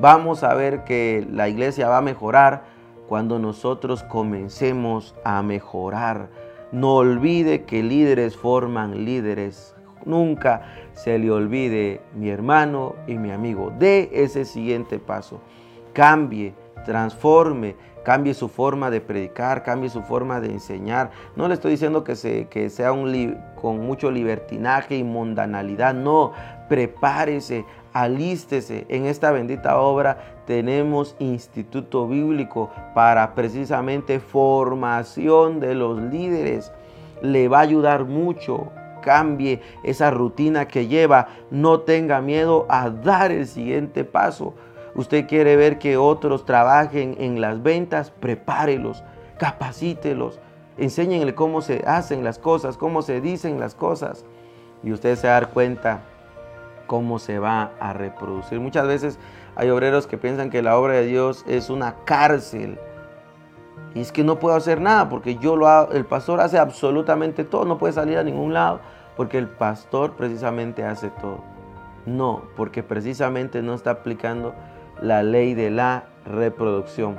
Vamos 0.00 0.44
a 0.44 0.54
ver 0.54 0.84
que 0.84 1.26
la 1.30 1.48
iglesia 1.48 1.88
va 1.88 1.98
a 1.98 2.02
mejorar 2.02 2.64
cuando 3.08 3.38
nosotros 3.38 4.04
comencemos 4.04 5.14
a 5.24 5.42
mejorar. 5.42 6.28
No 6.70 6.94
olvide 6.96 7.64
que 7.64 7.82
líderes 7.82 8.36
forman 8.36 9.04
líderes. 9.04 9.74
Nunca 10.04 10.62
se 10.92 11.18
le 11.18 11.30
olvide 11.30 12.00
mi 12.14 12.28
hermano 12.28 12.94
y 13.06 13.18
mi 13.18 13.32
amigo. 13.32 13.72
De 13.76 14.10
ese 14.12 14.44
siguiente 14.44 14.98
paso. 14.98 15.40
Cambie, 15.92 16.54
transforme, 16.84 17.74
cambie 18.04 18.34
su 18.34 18.48
forma 18.48 18.90
de 18.90 19.00
predicar, 19.00 19.62
cambie 19.62 19.90
su 19.90 20.02
forma 20.02 20.40
de 20.40 20.50
enseñar. 20.50 21.10
No 21.36 21.48
le 21.48 21.54
estoy 21.54 21.72
diciendo 21.72 22.04
que, 22.04 22.16
se, 22.16 22.46
que 22.48 22.70
sea 22.70 22.92
un 22.92 23.38
con 23.60 23.80
mucho 23.80 24.10
libertinaje 24.10 24.96
y 24.96 25.04
mundanalidad, 25.04 25.94
no, 25.94 26.32
prepárese, 26.68 27.64
alístese 27.92 28.86
en 28.88 29.06
esta 29.06 29.30
bendita 29.30 29.78
obra. 29.78 30.18
Tenemos 30.46 31.16
instituto 31.18 32.08
bíblico 32.08 32.70
para 32.94 33.34
precisamente 33.34 34.20
formación 34.20 35.60
de 35.60 35.74
los 35.74 36.00
líderes. 36.00 36.72
Le 37.22 37.48
va 37.48 37.58
a 37.58 37.62
ayudar 37.62 38.04
mucho. 38.04 38.70
Cambie 39.02 39.60
esa 39.84 40.10
rutina 40.10 40.68
que 40.68 40.86
lleva. 40.86 41.28
No 41.50 41.80
tenga 41.80 42.20
miedo 42.20 42.66
a 42.68 42.90
dar 42.90 43.32
el 43.32 43.46
siguiente 43.46 44.04
paso. 44.04 44.54
Usted 44.98 45.28
quiere 45.28 45.54
ver 45.54 45.78
que 45.78 45.96
otros 45.96 46.44
trabajen 46.44 47.14
en 47.20 47.40
las 47.40 47.62
ventas, 47.62 48.10
prepárelos, 48.10 49.04
capacítelos, 49.38 50.40
enséñenle 50.76 51.36
cómo 51.36 51.60
se 51.60 51.84
hacen 51.86 52.24
las 52.24 52.40
cosas, 52.40 52.76
cómo 52.76 53.02
se 53.02 53.20
dicen 53.20 53.60
las 53.60 53.76
cosas. 53.76 54.24
Y 54.82 54.90
usted 54.90 55.14
se 55.14 55.28
va 55.28 55.40
cuenta 55.42 56.00
cómo 56.88 57.20
se 57.20 57.38
va 57.38 57.70
a 57.78 57.92
reproducir. 57.92 58.58
Muchas 58.58 58.88
veces 58.88 59.20
hay 59.54 59.70
obreros 59.70 60.08
que 60.08 60.18
piensan 60.18 60.50
que 60.50 60.62
la 60.62 60.76
obra 60.76 60.94
de 60.94 61.06
Dios 61.06 61.44
es 61.46 61.70
una 61.70 61.94
cárcel. 62.04 62.76
Y 63.94 64.00
es 64.00 64.10
que 64.10 64.24
no 64.24 64.40
puedo 64.40 64.56
hacer 64.56 64.80
nada 64.80 65.08
porque 65.08 65.36
yo 65.36 65.54
lo 65.54 65.68
hago, 65.68 65.92
el 65.92 66.06
pastor 66.06 66.40
hace 66.40 66.58
absolutamente 66.58 67.44
todo, 67.44 67.64
no 67.64 67.78
puede 67.78 67.92
salir 67.92 68.18
a 68.18 68.24
ningún 68.24 68.52
lado 68.52 68.80
porque 69.16 69.38
el 69.38 69.46
pastor 69.46 70.16
precisamente 70.16 70.82
hace 70.82 71.10
todo. 71.10 71.44
No, 72.04 72.42
porque 72.56 72.82
precisamente 72.82 73.62
no 73.62 73.74
está 73.74 73.92
aplicando 73.92 74.54
la 75.02 75.22
ley 75.22 75.54
de 75.54 75.70
la 75.70 76.04
reproducción. 76.24 77.16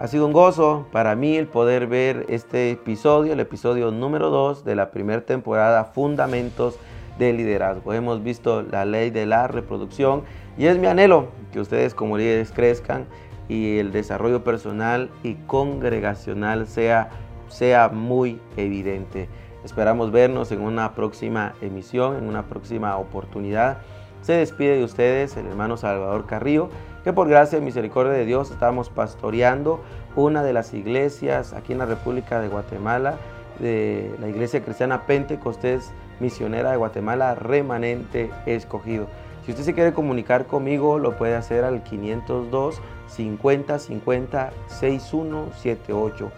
Ha 0.00 0.06
sido 0.08 0.26
un 0.26 0.32
gozo 0.32 0.86
para 0.90 1.14
mí 1.14 1.36
el 1.36 1.46
poder 1.46 1.86
ver 1.86 2.26
este 2.28 2.70
episodio, 2.70 3.32
el 3.32 3.40
episodio 3.40 3.90
número 3.90 4.30
2 4.30 4.64
de 4.64 4.74
la 4.74 4.90
primera 4.90 5.20
temporada, 5.24 5.84
Fundamentos 5.84 6.78
de 7.18 7.32
liderazgo. 7.32 7.92
Hemos 7.92 8.22
visto 8.22 8.62
la 8.62 8.84
ley 8.84 9.10
de 9.10 9.26
la 9.26 9.46
reproducción 9.46 10.22
y 10.58 10.66
es 10.66 10.78
mi 10.78 10.86
anhelo 10.86 11.28
que 11.52 11.60
ustedes 11.60 11.94
como 11.94 12.18
líderes 12.18 12.50
crezcan 12.52 13.06
y 13.48 13.78
el 13.78 13.92
desarrollo 13.92 14.42
personal 14.44 15.10
y 15.22 15.34
congregacional 15.34 16.66
sea, 16.66 17.10
sea 17.48 17.88
muy 17.88 18.40
evidente. 18.56 19.28
Esperamos 19.64 20.10
vernos 20.10 20.50
en 20.50 20.62
una 20.62 20.94
próxima 20.94 21.54
emisión, 21.60 22.16
en 22.16 22.24
una 22.24 22.46
próxima 22.46 22.96
oportunidad. 22.96 23.78
Se 24.22 24.32
despide 24.32 24.78
de 24.78 24.84
ustedes 24.84 25.36
el 25.36 25.46
hermano 25.46 25.76
Salvador 25.76 26.26
Carrillo, 26.26 26.70
que 27.04 27.12
por 27.12 27.28
gracia 27.28 27.58
y 27.58 27.60
misericordia 27.60 28.12
de 28.12 28.24
Dios 28.24 28.50
estamos 28.50 28.88
pastoreando 28.90 29.80
una 30.16 30.42
de 30.42 30.52
las 30.52 30.74
iglesias 30.74 31.52
aquí 31.52 31.72
en 31.72 31.78
la 31.78 31.86
República 31.86 32.40
de 32.40 32.48
Guatemala, 32.48 33.16
de 33.58 34.14
la 34.20 34.28
iglesia 34.28 34.62
cristiana 34.62 35.06
Pentecostés 35.06 35.92
misionera 36.20 36.70
de 36.70 36.76
Guatemala, 36.76 37.34
remanente 37.34 38.30
escogido. 38.46 39.08
Si 39.44 39.50
usted 39.50 39.64
se 39.64 39.74
quiere 39.74 39.92
comunicar 39.92 40.46
conmigo, 40.46 40.98
lo 40.98 41.16
puede 41.16 41.34
hacer 41.34 41.64
al 41.64 41.82
502 41.82 42.80
50 43.08 43.78
50 43.78 44.52
6178. 44.68 46.30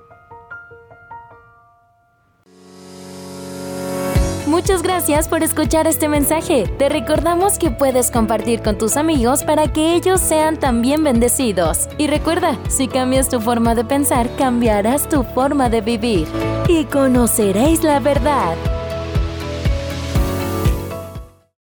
Muchas 4.48 4.83
gracias 4.83 5.28
por 5.28 5.44
escuchar 5.44 5.87
este 5.87 6.09
mensaje. 6.09 6.66
Te 6.76 6.88
recordamos 6.88 7.57
que 7.57 7.70
puedes 7.70 8.11
compartir 8.11 8.62
con 8.62 8.78
tus 8.78 8.96
amigos 8.96 9.44
para 9.44 9.72
que 9.72 9.94
ellos 9.94 10.20
sean 10.20 10.59
también 10.59 11.05
bendecidos. 11.05 11.88
Y 11.96 12.09
recuerda, 12.09 12.59
si 12.68 12.88
cambias 12.88 13.28
tu 13.28 13.40
forma 13.40 13.76
de 13.76 13.85
pensar, 13.85 14.28
cambiarás 14.37 15.09
tu 15.09 15.22
forma 15.22 15.68
de 15.68 15.83
vivir. 15.83 16.26
Y 16.66 16.85
conoceréis 16.87 17.85
la 17.85 18.00
verdad 18.00 18.57